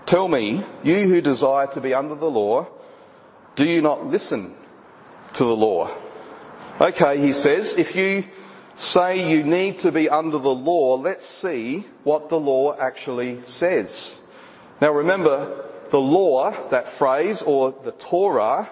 Tell 0.07 0.29
me, 0.29 0.65
you 0.83 1.07
who 1.09 1.21
desire 1.21 1.67
to 1.69 1.81
be 1.81 1.95
under 1.95 2.15
the 2.15 2.31
law, 2.31 2.67
do 3.57 3.65
you 3.65 3.83
not 3.83 4.07
listen 4.07 4.55
to 5.35 5.45
the 5.45 5.57
law? 5.57 5.91
Okay, 6.81 7.21
he 7.21 7.33
says, 7.33 7.77
if 7.77 7.95
you 7.95 8.25
say 8.77 9.31
you 9.31 9.43
need 9.43 9.81
to 9.81 9.93
be 9.93 10.09
under 10.09 10.39
the 10.39 10.55
law, 10.55 10.95
let's 10.97 11.27
see 11.27 11.85
what 12.05 12.29
the 12.29 12.39
law 12.39 12.77
actually 12.79 13.43
says. 13.45 14.19
Now 14.81 14.93
remember, 14.93 15.65
the 15.91 16.01
law, 16.01 16.55
that 16.71 16.89
phrase, 16.89 17.43
or 17.43 17.73
the 17.73 17.93
Torah, 17.93 18.71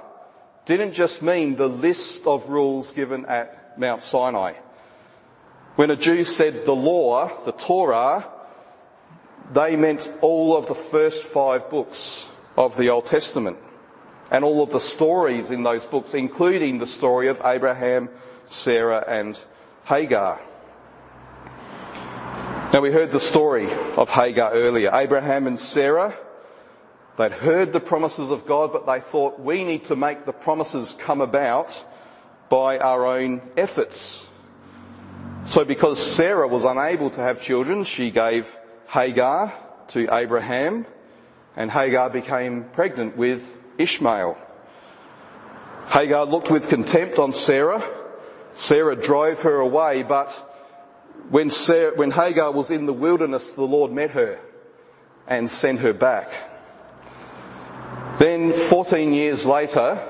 didn't 0.65 0.93
just 0.93 1.23
mean 1.23 1.57
the 1.57 1.69
list 1.69 2.27
of 2.27 2.49
rules 2.49 2.91
given 2.91 3.27
at 3.27 3.79
Mount 3.79 4.03
Sinai. 4.03 4.55
When 5.77 5.91
a 5.91 5.97
Jew 5.97 6.25
said 6.25 6.65
the 6.65 6.75
law, 6.75 7.31
the 7.45 7.53
Torah, 7.53 8.27
they 9.53 9.77
meant 9.77 10.11
all 10.23 10.57
of 10.57 10.67
the 10.67 10.75
first 10.75 11.23
five 11.23 11.69
books 11.69 12.27
of 12.57 12.79
the 12.79 12.89
Old 12.89 13.05
Testament 13.05 13.59
and 14.31 14.43
all 14.43 14.63
of 14.63 14.71
the 14.71 14.81
stories 14.81 15.51
in 15.51 15.63
those 15.63 15.85
books, 15.85 16.15
including 16.15 16.79
the 16.79 16.87
story 16.87 17.29
of 17.29 17.41
Abraham, 17.45 18.09
Sarah 18.47 19.05
and 19.07 19.39
Hagar. 19.85 20.41
Now 22.73 22.81
we 22.81 22.91
heard 22.91 23.11
the 23.11 23.21
story 23.21 23.69
of 23.97 24.09
Hagar 24.09 24.53
earlier. 24.53 24.91
Abraham 24.95 25.47
and 25.47 25.61
Sarah, 25.61 26.17
they'd 27.19 27.33
heard 27.33 27.75
the 27.75 27.81
promises 27.81 28.31
of 28.31 28.47
God, 28.47 28.73
but 28.73 28.87
they 28.87 29.01
thought 29.01 29.39
we 29.39 29.63
need 29.63 29.85
to 29.87 29.97
make 29.97 30.25
the 30.25 30.33
promises 30.33 30.97
come 30.99 31.21
about 31.21 31.85
by 32.49 32.79
our 32.79 33.05
own 33.07 33.43
efforts. 33.59 34.26
So 35.47 35.65
because 35.65 36.05
Sarah 36.05 36.49
was 36.49 36.65
unable 36.65 37.09
to 37.11 37.21
have 37.21 37.41
children, 37.41 37.85
she 37.85 38.11
gave 38.11 38.59
Hagar 38.89 39.53
to 39.89 40.13
Abraham 40.13 40.87
and 41.55 41.71
Hagar 41.71 42.11
became 42.11 42.65
pregnant 42.65 43.17
with 43.17 43.57
Ishmael. 43.79 44.37
Hagar 45.89 46.27
looked 46.27 46.51
with 46.51 46.69
contempt 46.69 47.19
on 47.21 47.31
Sarah. 47.31 47.89
Sarah 48.55 48.97
drove 48.97 49.43
her 49.43 49.61
away, 49.61 50.03
but 50.03 50.31
when, 51.31 51.49
Sarah, 51.51 51.95
when 51.95 52.11
Hagar 52.11 52.51
was 52.51 52.73
in 52.73 52.87
the 52.87 52.93
wilderness, 52.93 53.53
the 53.53 53.63
Lord 53.63 53.93
met 53.93 54.11
her 54.11 54.41
and 55.29 55.49
sent 55.49 55.79
her 55.79 55.93
back. 55.93 56.31
Then 58.19 58.53
14 58.53 59.13
years 59.13 59.47
later, 59.47 60.03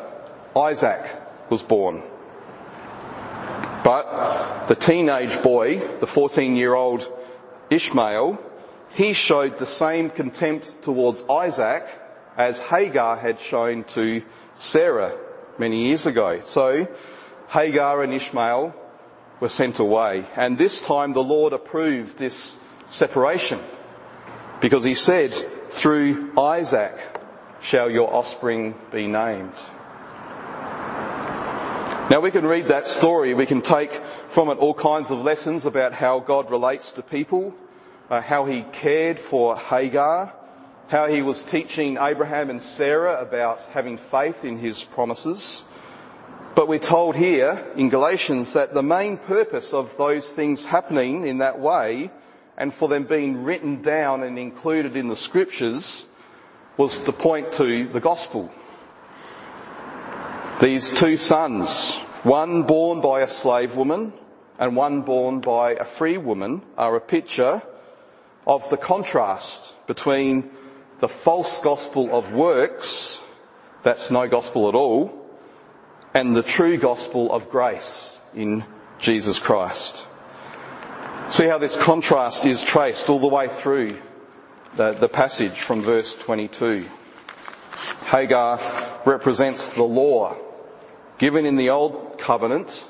Isaac 0.57 1.05
was 1.51 1.63
born. 1.63 2.03
But 3.87 4.67
the 4.67 4.75
teenage 4.75 5.41
boy, 5.45 5.79
the 6.01 6.09
14 6.09 6.57
year 6.57 6.75
old 6.75 7.07
Ishmael, 7.71 8.37
he 8.95 9.13
showed 9.13 9.59
the 9.59 9.67
same 9.67 10.11
contempt 10.11 10.83
towards 10.83 11.23
Isaac 11.31 11.87
as 12.37 12.59
Hagar 12.59 13.17
had 13.17 13.39
shown 13.39 13.85
to 13.95 14.25
Sarah 14.57 15.17
many 15.57 15.85
years 15.85 16.05
ago. 16.05 16.41
So 16.41 16.89
Hagar 17.47 18.03
and 18.03 18.13
Ishmael 18.13 18.75
were 19.39 19.49
sent 19.49 19.79
away. 19.79 20.25
And 20.35 20.59
this 20.59 20.85
time 20.85 21.13
the 21.13 21.23
Lord 21.23 21.53
approved 21.53 22.19
this 22.19 22.57
separation 22.89 23.61
because 24.61 24.83
he 24.83 24.95
said, 24.95 25.33
through 25.69 26.33
Isaac 26.37 26.99
shall 27.61 27.89
your 27.89 28.13
offspring 28.13 28.75
be 28.91 29.07
named. 29.07 29.55
Now 32.09 32.21
we 32.21 32.31
can 32.31 32.47
read 32.47 32.69
that 32.69 32.87
story, 32.87 33.35
we 33.35 33.47
can 33.47 33.63
take 33.63 33.93
from 34.27 34.49
it 34.51 34.59
all 34.59 34.75
kinds 34.75 35.11
of 35.11 35.19
lessons 35.19 35.67
about 35.67 35.93
how 35.93 36.21
God 36.21 36.53
relates 36.53 36.93
to 36.93 37.03
people, 37.03 37.53
uh, 38.09 38.21
how 38.21 38.45
he 38.45 38.63
cared 38.71 39.19
for 39.19 39.57
Hagar, 39.57 40.33
how 40.87 41.09
he 41.09 41.21
was 41.23 41.43
teaching 41.43 41.99
Abraham 42.01 42.49
and 42.49 42.63
Sarah 42.63 43.21
about 43.21 43.63
having 43.73 43.99
faith 43.99 44.45
in 44.45 44.57
his 44.57 44.85
promises. 44.85 45.65
But 46.55 46.69
we're 46.69 46.79
told 46.79 47.17
here 47.17 47.67
in 47.75 47.89
Galatians 47.89 48.53
that 48.53 48.73
the 48.73 48.85
main 48.85 49.17
purpose 49.17 49.75
of 49.75 49.97
those 49.97 50.29
things 50.31 50.65
happening 50.65 51.27
in 51.27 51.39
that 51.39 51.59
way 51.59 52.13
and 52.57 52.73
for 52.73 52.89
them 52.89 53.03
being 53.03 53.43
written 53.43 53.83
down 53.83 54.23
and 54.23 54.39
included 54.39 54.97
in 54.97 55.09
the 55.09 55.17
scriptures 55.17 56.07
was 56.77 56.99
to 56.99 57.11
point 57.11 57.51
to 57.55 57.89
the 57.89 58.01
gospel. 58.01 58.53
These 60.61 60.93
two 60.93 61.19
sons, 61.19 61.97
one 62.23 62.63
born 62.63 63.03
by 63.03 63.21
a 63.21 63.29
slave 63.29 63.75
woman 63.75 64.15
and 64.59 64.75
one 64.75 65.03
born 65.03 65.41
by 65.41 65.73
a 65.73 65.85
free 65.85 66.17
woman, 66.17 66.63
are 66.79 66.97
a 66.97 67.01
picture 67.01 67.61
of 68.47 68.69
the 68.71 68.79
contrast 68.79 69.75
between 69.87 70.51
the 71.01 71.09
false 71.09 71.61
gospel 71.61 72.09
of 72.17 72.33
works, 72.33 73.21
that's 73.83 74.11
no 74.11 74.27
gospel 74.29 74.71
at 74.71 74.75
all, 74.75 75.29
and 76.15 76.35
the 76.35 76.43
true 76.43 76.79
gospel 76.79 77.31
of 77.35 77.51
grace 77.51 78.19
in 78.35 78.65
Jesus 78.99 79.39
Christ. 79.39 80.07
See 81.29 81.45
how 81.45 81.59
this 81.59 81.77
contrast 81.77 82.47
is 82.47 82.63
traced 82.63 83.11
all 83.11 83.19
the 83.19 83.29
way 83.29 83.49
through 83.49 83.99
the, 84.75 84.95
the 84.95 85.09
passage 85.11 85.61
from 85.61 85.83
verse 85.83 86.17
22. 86.17 86.87
Hagar 88.07 88.59
represents 89.05 89.69
the 89.69 89.83
law 89.83 90.35
given 91.19 91.47
in 91.47 91.57
the 91.57 91.71
old 91.71 92.19
covenant 92.19 92.87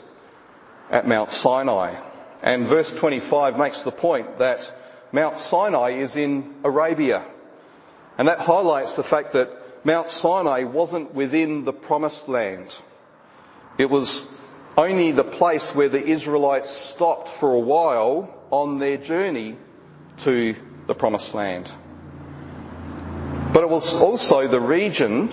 at 0.90 1.06
Mount 1.06 1.32
Sinai. 1.32 1.94
And 2.42 2.66
verse 2.66 2.94
25 2.94 3.58
makes 3.58 3.82
the 3.82 3.92
point 3.92 4.38
that 4.38 4.72
Mount 5.12 5.38
Sinai 5.38 5.90
is 5.90 6.16
in 6.16 6.54
Arabia. 6.64 7.24
And 8.18 8.28
that 8.28 8.38
highlights 8.38 8.96
the 8.96 9.02
fact 9.02 9.32
that 9.32 9.84
Mount 9.84 10.08
Sinai 10.08 10.64
wasn't 10.64 11.14
within 11.14 11.64
the 11.64 11.72
promised 11.72 12.28
land. 12.28 12.74
It 13.78 13.90
was 13.90 14.28
only 14.76 15.12
the 15.12 15.24
place 15.24 15.74
where 15.74 15.88
the 15.88 16.04
Israelites 16.04 16.70
stopped 16.70 17.28
for 17.28 17.54
a 17.54 17.60
while 17.60 18.34
on 18.50 18.78
their 18.78 18.96
journey 18.96 19.56
to 20.18 20.56
the 20.86 20.94
promised 20.94 21.34
land. 21.34 21.70
But 23.52 23.62
it 23.62 23.70
was 23.70 23.94
also 23.94 24.46
the 24.46 24.60
region 24.60 25.32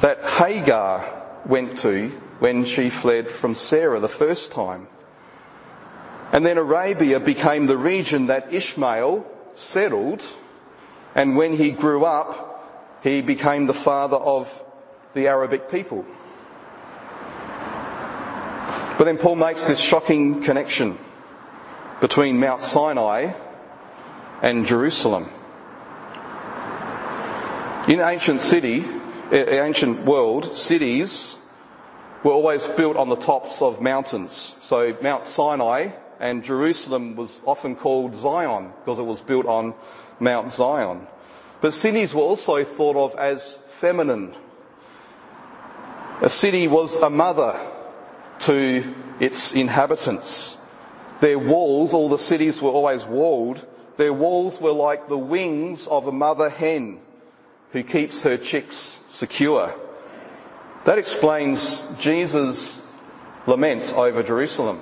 that 0.00 0.22
Hagar 0.22 1.17
went 1.48 1.78
to 1.78 2.10
when 2.38 2.64
she 2.64 2.90
fled 2.90 3.28
from 3.28 3.54
Sarah 3.54 3.98
the 3.98 4.08
first 4.08 4.52
time. 4.52 4.86
And 6.30 6.44
then 6.44 6.58
Arabia 6.58 7.18
became 7.18 7.66
the 7.66 7.78
region 7.78 8.26
that 8.26 8.52
Ishmael 8.52 9.26
settled 9.54 10.24
and 11.14 11.36
when 11.36 11.54
he 11.54 11.72
grew 11.72 12.04
up, 12.04 13.00
he 13.02 13.22
became 13.22 13.66
the 13.66 13.74
father 13.74 14.16
of 14.16 14.62
the 15.14 15.28
Arabic 15.28 15.70
people. 15.70 16.04
But 18.98 19.04
then 19.04 19.16
Paul 19.18 19.36
makes 19.36 19.66
this 19.66 19.80
shocking 19.80 20.42
connection 20.42 20.98
between 22.00 22.38
Mount 22.38 22.60
Sinai 22.60 23.32
and 24.42 24.66
Jerusalem. 24.66 25.28
In 27.88 28.00
ancient 28.00 28.40
city, 28.40 28.84
eh, 29.32 29.64
ancient 29.64 30.04
world, 30.04 30.52
cities 30.52 31.37
were 32.24 32.32
always 32.32 32.66
built 32.66 32.96
on 32.96 33.08
the 33.08 33.16
tops 33.16 33.62
of 33.62 33.80
mountains. 33.80 34.56
So 34.60 34.96
Mount 35.02 35.24
Sinai 35.24 35.90
and 36.20 36.42
Jerusalem 36.42 37.16
was 37.16 37.40
often 37.46 37.76
called 37.76 38.16
Zion 38.16 38.72
because 38.80 38.98
it 38.98 39.04
was 39.04 39.20
built 39.20 39.46
on 39.46 39.74
Mount 40.18 40.52
Zion. 40.52 41.06
But 41.60 41.74
cities 41.74 42.14
were 42.14 42.22
also 42.22 42.64
thought 42.64 42.96
of 42.96 43.18
as 43.18 43.58
feminine. 43.68 44.34
A 46.20 46.28
city 46.28 46.66
was 46.66 46.96
a 46.96 47.10
mother 47.10 47.58
to 48.40 48.94
its 49.20 49.54
inhabitants. 49.54 50.56
Their 51.20 51.38
walls, 51.38 51.94
all 51.94 52.08
the 52.08 52.18
cities 52.18 52.62
were 52.62 52.70
always 52.70 53.04
walled, 53.04 53.64
their 53.96 54.12
walls 54.12 54.60
were 54.60 54.72
like 54.72 55.08
the 55.08 55.18
wings 55.18 55.88
of 55.88 56.06
a 56.06 56.12
mother 56.12 56.48
hen 56.48 57.00
who 57.72 57.82
keeps 57.82 58.22
her 58.22 58.36
chicks 58.36 59.00
secure. 59.08 59.74
That 60.88 60.96
explains 60.96 61.82
Jesus' 62.00 62.82
lament 63.46 63.92
over 63.94 64.22
Jerusalem. 64.22 64.80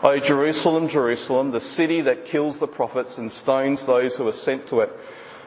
O 0.00 0.20
Jerusalem, 0.20 0.88
Jerusalem, 0.88 1.50
the 1.50 1.60
city 1.60 2.02
that 2.02 2.26
kills 2.26 2.60
the 2.60 2.68
prophets 2.68 3.18
and 3.18 3.32
stones 3.32 3.86
those 3.86 4.14
who 4.14 4.28
are 4.28 4.32
sent 4.32 4.68
to 4.68 4.82
it. 4.82 4.92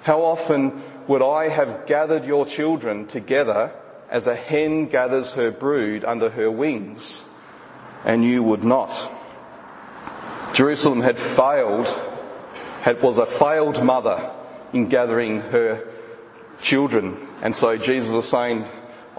How 0.04 0.22
often 0.22 0.84
would 1.08 1.22
I 1.22 1.48
have 1.48 1.86
gathered 1.86 2.26
your 2.26 2.46
children 2.46 3.08
together 3.08 3.72
as 4.10 4.28
a 4.28 4.36
hen 4.36 4.88
gathers 4.88 5.32
her 5.36 5.50
brood 5.50 6.04
under 6.04 6.30
her 6.30 6.52
wings, 6.52 7.24
and 8.04 8.22
you 8.22 8.44
would 8.44 8.66
not. 8.66 8.92
Jerusalem 10.54 11.00
had 11.00 11.18
failed, 11.18 11.88
had, 12.82 13.02
was 13.02 13.18
a 13.18 13.26
failed 13.26 13.82
mother 13.82 14.30
in 14.74 14.90
gathering 14.90 15.40
her 15.40 15.88
children. 16.62 17.16
And 17.42 17.56
so 17.56 17.78
Jesus 17.78 18.10
was 18.10 18.28
saying, 18.28 18.66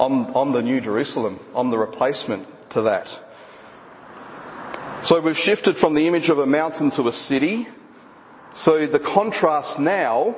I'm, 0.01 0.35
I'm 0.35 0.53
the 0.53 0.63
new 0.63 0.81
Jerusalem. 0.81 1.39
I'm 1.55 1.69
the 1.69 1.77
replacement 1.77 2.49
to 2.71 2.83
that. 2.83 3.21
So 5.03 5.21
we've 5.21 5.37
shifted 5.37 5.77
from 5.77 5.93
the 5.93 6.07
image 6.09 6.31
of 6.31 6.39
a 6.39 6.47
mountain 6.47 6.91
to 6.93 7.07
a 7.07 7.13
city. 7.13 7.69
So 8.55 8.87
the 8.87 8.99
contrast 8.99 9.79
now 9.79 10.37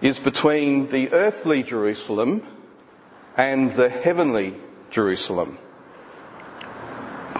is 0.00 0.18
between 0.18 0.88
the 0.88 1.12
earthly 1.12 1.62
Jerusalem 1.62 2.42
and 3.36 3.70
the 3.72 3.90
heavenly 3.90 4.54
Jerusalem. 4.90 5.58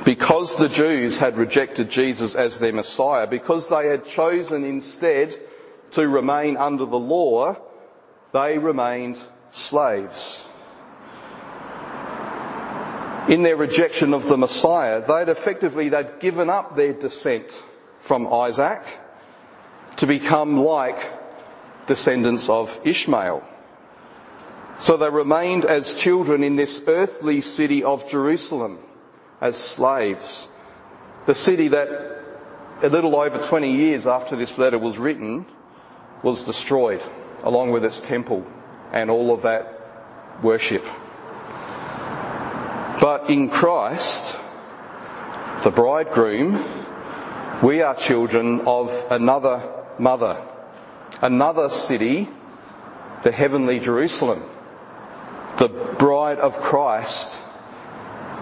Because 0.05 0.57
the 0.57 0.69
Jews 0.69 1.19
had 1.19 1.39
rejected 1.39 1.89
Jesus 1.89 2.35
as 2.35 2.59
their 2.59 2.75
Messiah, 2.75 3.27
because 3.27 3.71
they 3.71 3.87
had 3.87 4.05
chosen 4.05 4.63
instead 4.63 5.35
to 5.93 6.07
remain 6.07 6.59
under 6.59 6.85
the 6.85 6.99
law, 6.99 7.57
they 8.33 8.59
remained 8.59 9.17
slaves. 9.51 10.45
In 13.29 13.43
their 13.43 13.57
rejection 13.57 14.13
of 14.13 14.29
the 14.29 14.37
Messiah, 14.37 15.01
they'd 15.07 15.31
effectively, 15.31 15.89
they'd 15.89 16.21
given 16.21 16.51
up 16.51 16.77
their 16.77 16.93
descent 16.93 17.63
from 17.99 18.31
Isaac 18.33 18.83
to 19.97 20.07
become 20.07 20.59
like 20.59 21.13
descendants 21.87 22.51
of 22.51 22.79
Ishmael. 22.85 23.43
So 24.79 24.97
they 24.97 25.09
remained 25.09 25.65
as 25.65 25.95
children 25.95 26.43
in 26.43 26.57
this 26.57 26.83
earthly 26.87 27.41
city 27.41 27.83
of 27.83 28.09
Jerusalem 28.11 28.79
as 29.41 29.57
slaves. 29.57 30.49
The 31.27 31.35
city 31.35 31.69
that 31.69 31.89
a 32.83 32.89
little 32.89 33.17
over 33.17 33.39
20 33.39 33.71
years 33.71 34.07
after 34.07 34.37
this 34.37 34.59
letter 34.59 34.79
was 34.79 34.99
written 34.99 35.47
was 36.23 36.45
destroyed 36.45 37.03
along 37.43 37.71
with 37.71 37.85
its 37.85 38.01
temple 38.01 38.45
and 38.93 39.11
all 39.11 39.33
of 39.33 39.43
that 39.43 40.43
worship. 40.43 40.85
But 43.01 43.31
in 43.31 43.49
Christ, 43.49 44.39
the 45.63 45.71
bridegroom, 45.71 46.65
we 47.63 47.83
are 47.83 47.95
children 47.95 48.63
of 48.63 48.91
another 49.11 49.63
mother, 49.99 50.41
another 51.21 51.69
city, 51.69 52.29
the 53.23 53.33
heavenly 53.33 53.79
Jerusalem 53.79 54.43
the 55.57 55.69
bride 55.69 56.39
of 56.39 56.61
Christ, 56.61 57.41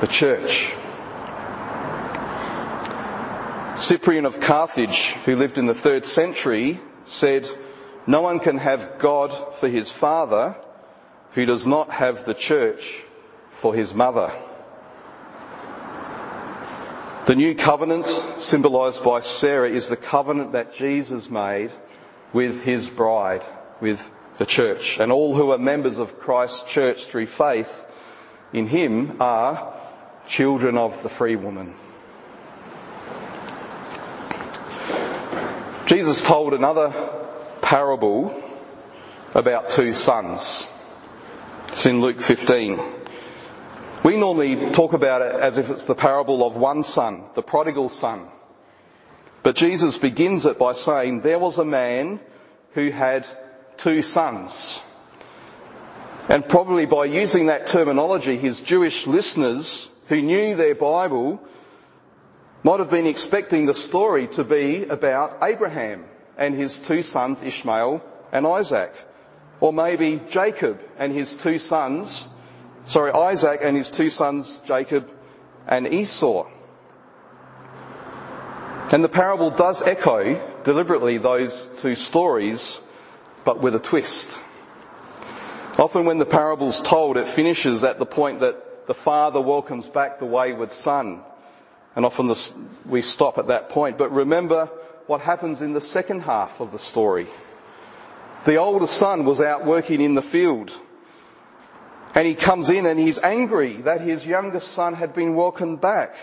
the 0.01 0.07
church. 0.07 0.73
Cyprian 3.77 4.27
of 4.27 4.41
Carthage, 4.41 5.13
who 5.25 5.37
lived 5.37 5.59
in 5.59 5.67
the 5.67 5.75
third 5.75 6.05
century, 6.05 6.81
said, 7.05 7.49
no 8.07 8.23
one 8.23 8.39
can 8.39 8.59
have 8.59 8.99
God 8.99 9.33
for 9.55 9.69
his 9.69 9.91
father 9.91 10.57
who 11.33 11.47
does 11.47 11.67
not 11.67 11.91
have 11.91 12.25
the 12.25 12.35
church 12.35 13.03
for 13.53 13.75
his 13.75 13.95
mother. 13.95 14.33
The 17.27 17.37
new 17.37 17.55
covenant, 17.55 18.07
symbolized 18.07 19.05
by 19.05 19.21
Sarah, 19.21 19.71
is 19.71 19.89
the 19.89 19.97
covenant 19.97 20.53
that 20.53 20.75
Jesus 20.75 21.31
made 21.31 21.71
with 22.33 22.65
his 22.65 22.89
bride, 22.89 23.45
with 23.81 24.13
the 24.39 24.47
church. 24.47 24.99
And 24.99 25.13
all 25.13 25.37
who 25.37 25.53
are 25.53 25.59
members 25.59 25.99
of 25.99 26.19
Christ's 26.19 26.69
church 26.69 27.05
through 27.05 27.27
faith 27.27 27.87
in 28.53 28.67
him 28.67 29.19
are 29.21 29.73
children 30.27 30.77
of 30.77 31.01
the 31.05 31.09
free 31.09 31.37
woman. 31.37 31.75
Jesus 35.87 36.23
told 36.23 36.55
another 36.55 36.93
parable 37.61 38.35
about 39.35 39.71
two 39.71 39.93
sons. 39.93 40.69
It's 41.69 41.87
in 41.87 42.01
Luke 42.01 42.21
15. 42.21 43.02
We 44.05 44.17
normally 44.17 44.71
talk 44.73 44.95
about 44.95 45.23
it 45.23 45.41
as 45.41 45.59
if 45.59 45.71
it's 45.71 45.85
the 45.85 45.95
parable 45.95 46.45
of 46.45 46.57
one 46.57 46.83
son, 46.83 47.25
the 47.35 47.43
prodigal 47.43 47.89
son. 47.89 48.29
But 49.45 49.55
Jesus 49.55 49.97
begins 49.97 50.45
it 50.45 50.59
by 50.59 50.73
saying 50.73 51.21
there 51.21 51.39
was 51.39 51.59
a 51.59 51.65
man 51.65 52.19
who 52.73 52.91
had 52.91 53.29
two 53.77 54.03
sons. 54.03 54.83
And 56.29 56.49
probably 56.49 56.87
by 56.87 57.05
using 57.05 57.47
that 57.47 57.67
terminology, 57.67 58.37
his 58.37 58.61
Jewish 58.61 59.07
listeners 59.07 59.89
who 60.09 60.21
knew 60.21 60.57
their 60.57 60.75
Bible 60.75 61.41
might 62.65 62.81
have 62.81 62.91
been 62.91 63.07
expecting 63.07 63.67
the 63.67 63.75
story 63.75 64.27
to 64.29 64.45
be 64.45 64.85
about 64.85 65.39
Abraham 65.43 66.05
and 66.37 66.55
his 66.55 66.79
two 66.79 67.03
sons 67.03 67.43
Ishmael 67.43 68.03
and 68.33 68.47
Isaac. 68.47 68.93
Or 69.61 69.73
maybe 69.73 70.21
Jacob 70.29 70.81
and 70.99 71.13
his 71.13 71.37
two 71.37 71.59
sons, 71.59 72.29
sorry, 72.85 73.13
Isaac 73.13 73.61
and 73.63 73.77
his 73.77 73.91
two 73.91 74.11
sons 74.11 74.61
Jacob 74.67 75.11
and 75.67 75.87
Esau. 75.87 76.49
And 78.93 79.03
the 79.03 79.09
parable 79.09 79.51
does 79.51 79.81
echo 79.83 80.35
deliberately 80.65 81.19
those 81.19 81.67
two 81.79 81.95
stories 81.95 82.81
but 83.45 83.61
with 83.61 83.75
a 83.75 83.81
twist. 83.81 84.39
Often 85.79 86.05
when 86.05 86.19
the 86.19 86.27
parable's 86.27 86.81
told, 86.83 87.17
it 87.17 87.27
finishes 87.27 87.83
at 87.83 87.99
the 87.99 88.07
point 88.07 88.41
that 88.41 88.87
the 88.87 88.95
father 88.95 89.41
welcomes 89.41 89.89
back 89.89 90.19
the 90.19 90.27
wayward 90.27 90.71
son. 90.71 91.23
And 91.97 92.05
often 92.05 92.27
this, 92.27 92.55
we 92.85 93.03
stop 93.03 93.39
at 93.39 93.47
that 93.47 93.71
point. 93.71 93.97
But 93.97 94.13
remember 94.13 94.67
what 95.07 95.23
happens 95.23 95.63
in 95.63 95.73
the 95.73 95.81
second 95.81 96.21
half 96.21 96.61
of 96.61 96.73
the 96.73 96.79
story. 96.79 97.27
The 98.45 98.57
older 98.57 98.87
son 98.87 99.25
was 99.25 99.41
out 99.41 99.65
working 99.65 100.01
in 100.01 100.15
the 100.15 100.23
field. 100.23 100.73
And 102.15 102.27
he 102.27 102.35
comes 102.35 102.69
in 102.69 102.87
and 102.87 103.01
he's 103.01 103.19
angry 103.19 103.77
that 103.83 104.01
his 104.01 104.27
youngest 104.27 104.69
son 104.73 104.95
had 104.95 105.15
been 105.15 105.35
welcomed 105.35 105.81
back. 105.81 106.15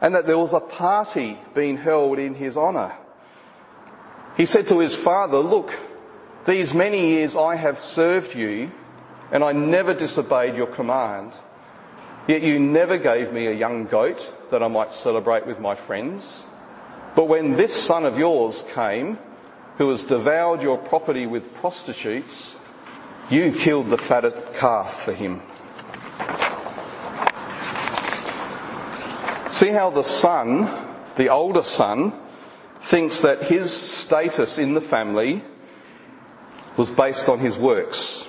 And 0.00 0.14
that 0.14 0.26
there 0.26 0.38
was 0.38 0.52
a 0.52 0.60
party 0.60 1.38
being 1.54 1.76
held 1.76 2.18
in 2.18 2.34
his 2.34 2.56
honour. 2.56 2.94
He 4.36 4.44
said 4.44 4.66
to 4.68 4.80
his 4.80 4.96
father, 4.96 5.38
look, 5.38 5.72
these 6.44 6.74
many 6.74 7.08
years 7.10 7.36
I 7.36 7.54
have 7.54 7.78
served 7.78 8.34
you, 8.34 8.70
and 9.30 9.42
I 9.42 9.52
never 9.52 9.94
disobeyed 9.94 10.56
your 10.56 10.66
command. 10.66 11.32
Yet 12.26 12.42
you 12.42 12.58
never 12.58 12.98
gave 12.98 13.32
me 13.32 13.46
a 13.46 13.52
young 13.52 13.86
goat 13.86 14.34
that 14.50 14.62
I 14.62 14.68
might 14.68 14.92
celebrate 14.92 15.46
with 15.46 15.60
my 15.60 15.74
friends. 15.74 16.44
But 17.14 17.28
when 17.28 17.54
this 17.54 17.72
son 17.72 18.04
of 18.04 18.18
yours 18.18 18.64
came, 18.74 19.18
who 19.78 19.90
has 19.90 20.04
devoured 20.04 20.62
your 20.62 20.78
property 20.78 21.26
with 21.26 21.54
prostitutes, 21.54 22.56
you 23.30 23.52
killed 23.52 23.90
the 23.90 23.98
fatted 23.98 24.34
calf 24.54 25.02
for 25.02 25.12
him. 25.12 25.40
See 29.50 29.70
how 29.70 29.90
the 29.90 30.02
son, 30.02 30.68
the 31.16 31.28
older 31.28 31.62
son, 31.62 32.12
thinks 32.80 33.22
that 33.22 33.42
his 33.42 33.72
status 33.72 34.58
in 34.58 34.74
the 34.74 34.80
family 34.80 35.42
was 36.76 36.90
based 36.90 37.28
on 37.28 37.38
his 37.38 37.56
works. 37.56 38.28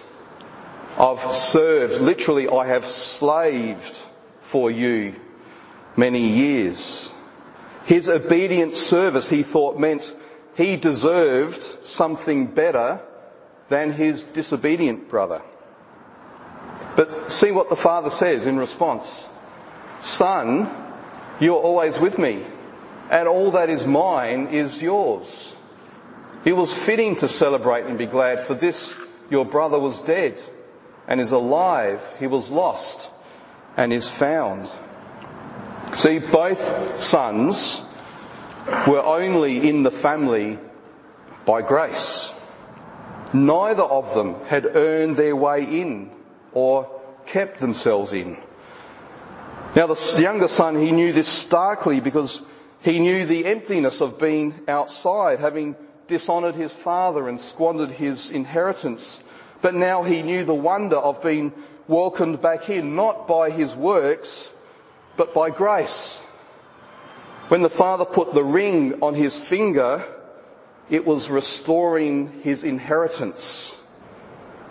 I've 0.98 1.32
served, 1.34 2.00
literally, 2.00 2.48
I 2.48 2.68
have 2.68 2.86
slaved 2.86 4.02
for 4.40 4.72
you 4.72 5.16
many 5.98 6.30
years. 6.30 7.12
His 7.86 8.08
obedient 8.08 8.76
service, 8.76 9.30
he 9.30 9.44
thought, 9.44 9.78
meant 9.78 10.16
he 10.56 10.78
deserved 10.78 11.64
something 11.64 12.48
better 12.48 13.02
than 13.70 13.92
his 13.92 14.24
disobedient 14.24 15.10
brother. 15.10 15.42
But 16.96 17.32
see 17.32 17.52
what 17.52 17.70
the 17.70 17.76
father 17.76 18.10
says 18.10 18.46
in 18.46 18.58
response. 18.58 19.28
Son, 20.00 20.70
you're 21.40 21.62
always 21.62 22.00
with 22.00 22.18
me, 22.18 22.44
and 23.10 23.28
all 23.28 23.52
that 23.52 23.70
is 23.70 23.86
mine 23.86 24.48
is 24.48 24.82
yours. 24.82 25.54
It 26.46 26.54
was 26.54 26.74
fitting 26.74 27.16
to 27.18 27.28
celebrate 27.28 27.86
and 27.86 27.98
be 27.98 28.06
glad, 28.06 28.42
for 28.42 28.54
this 28.54 28.96
your 29.30 29.46
brother 29.46 29.80
was 29.80 30.02
dead 30.04 30.42
and 31.08 31.20
is 31.20 31.32
alive. 31.32 32.16
He 32.20 32.28
was 32.28 32.50
lost 32.50 33.10
and 33.76 33.92
is 33.92 34.10
found. 34.10 34.70
See, 35.94 36.20
both 36.20 37.02
sons 37.02 37.82
were 38.88 39.04
only 39.04 39.68
in 39.68 39.84
the 39.84 39.92
family 39.92 40.60
by 41.46 41.62
grace. 41.62 42.25
Neither 43.36 43.84
of 43.84 44.14
them 44.14 44.36
had 44.46 44.78
earned 44.78 45.18
their 45.18 45.36
way 45.36 45.64
in 45.64 46.10
or 46.54 46.90
kept 47.26 47.60
themselves 47.60 48.14
in. 48.14 48.38
Now 49.76 49.88
the 49.88 50.18
younger 50.22 50.48
son, 50.48 50.80
he 50.80 50.94
knew 50.94 51.12
this 51.12 51.28
starkly 51.28 52.00
because 52.00 52.44
he 52.82 53.00
knew 53.00 53.26
the 53.26 53.46
emptiness 53.46 54.00
of 54.00 54.18
being 54.18 54.54
outside, 54.70 55.40
having 55.40 55.76
dishonoured 56.08 56.56
his 56.56 56.72
father 56.72 57.28
and 57.28 57.42
squandered 57.42 57.90
his 57.90 58.30
inheritance. 58.30 59.22
But 59.62 59.74
now 59.76 60.04
he 60.04 60.22
knew 60.22 60.46
the 60.46 60.54
wonder 60.54 60.96
of 60.96 61.22
being 61.22 61.52
welcomed 61.90 62.42
back 62.42 62.70
in, 62.70 62.96
not 62.96 63.28
by 63.28 63.50
his 63.50 63.76
works, 63.76 64.50
but 65.18 65.34
by 65.34 65.50
grace. 65.50 66.22
When 67.50 67.64
the 67.64 67.70
father 67.70 68.06
put 68.06 68.34
the 68.34 68.44
ring 68.44 69.02
on 69.02 69.14
his 69.14 69.38
finger, 69.38 70.06
it 70.90 71.06
was 71.06 71.30
restoring 71.30 72.42
his 72.42 72.64
inheritance. 72.64 73.76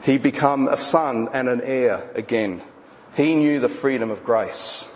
He 0.03 0.19
became 0.19 0.69
a 0.69 0.77
son 0.77 1.29
and 1.33 1.49
an 1.49 1.61
heir 1.63 2.09
again. 2.15 2.63
He 3.17 3.35
knew 3.35 3.61
the 3.61 3.69
freedom 3.69 4.11
of 4.11 4.25
grace. 4.25 4.89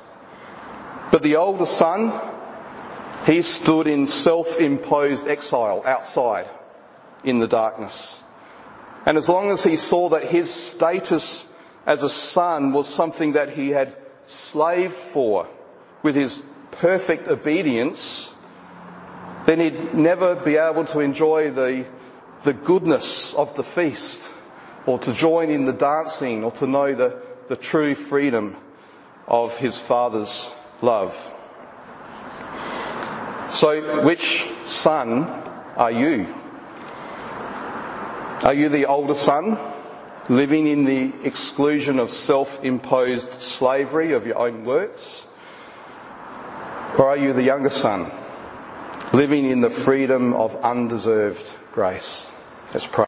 But 1.11 1.23
the 1.23 1.37
older 1.37 1.67
son, 1.67 2.13
he 3.25 3.43
stood 3.43 3.87
in 3.87 4.07
self-imposed 4.07 5.27
exile 5.27 5.83
outside 5.85 6.49
in 7.25 7.39
the 7.39 7.49
darkness. 7.49 8.23
And 9.07 9.17
as 9.17 9.29
long 9.29 9.51
as 9.51 9.65
he 9.65 9.77
saw 9.77 10.11
that 10.11 10.25
his 10.25 10.53
status 10.53 11.49
as 11.87 12.03
a 12.03 12.09
son 12.09 12.73
was 12.73 12.87
something 12.87 13.33
that 13.33 13.51
he 13.51 13.71
had 13.71 13.97
slaved 14.27 14.95
for 14.95 15.49
with 16.03 16.15
his 16.15 16.43
perfect 16.71 17.29
obedience, 17.29 18.35
then 19.49 19.61
he'd 19.61 19.95
never 19.95 20.35
be 20.35 20.57
able 20.57 20.85
to 20.85 21.01
enjoy 21.01 21.51
the, 21.51 21.87
the 22.45 22.53
goodness 22.53 23.33
of 23.33 23.57
the 23.57 23.63
feast 23.63 24.31
or 24.85 24.99
to 24.99 25.11
join 25.15 25.49
in 25.49 25.65
the 25.65 25.73
dancing 25.73 26.45
or 26.45 26.53
to 26.53 26.67
know 26.67 26.95
the, 26.95 27.19
the 27.49 27.57
true 27.57 27.95
freedom 27.95 28.55
of 29.27 29.57
his 29.57 29.79
father's 29.79 30.51
love. 30.83 31.15
So, 33.49 34.05
which 34.05 34.47
son 34.67 35.23
are 35.77 35.93
you? 35.93 36.27
Are 38.43 38.53
you 38.53 38.69
the 38.69 38.85
older 38.85 39.15
son, 39.15 39.59
living 40.29 40.67
in 40.67 40.85
the 40.85 41.15
exclusion 41.25 41.99
of 41.99 42.11
self-imposed 42.11 43.41
slavery 43.41 44.13
of 44.13 44.27
your 44.27 44.37
own 44.37 44.67
works? 44.67 45.27
Or 46.99 47.07
are 47.07 47.17
you 47.17 47.33
the 47.33 47.45
younger 47.45 47.71
son, 47.71 48.13
living 49.13 49.45
in 49.45 49.61
the 49.61 49.71
freedom 49.71 50.35
of 50.35 50.57
undeserved 50.65 51.51
grace? 51.73 52.33
Let's 52.73 52.87
pray. 52.87 52.97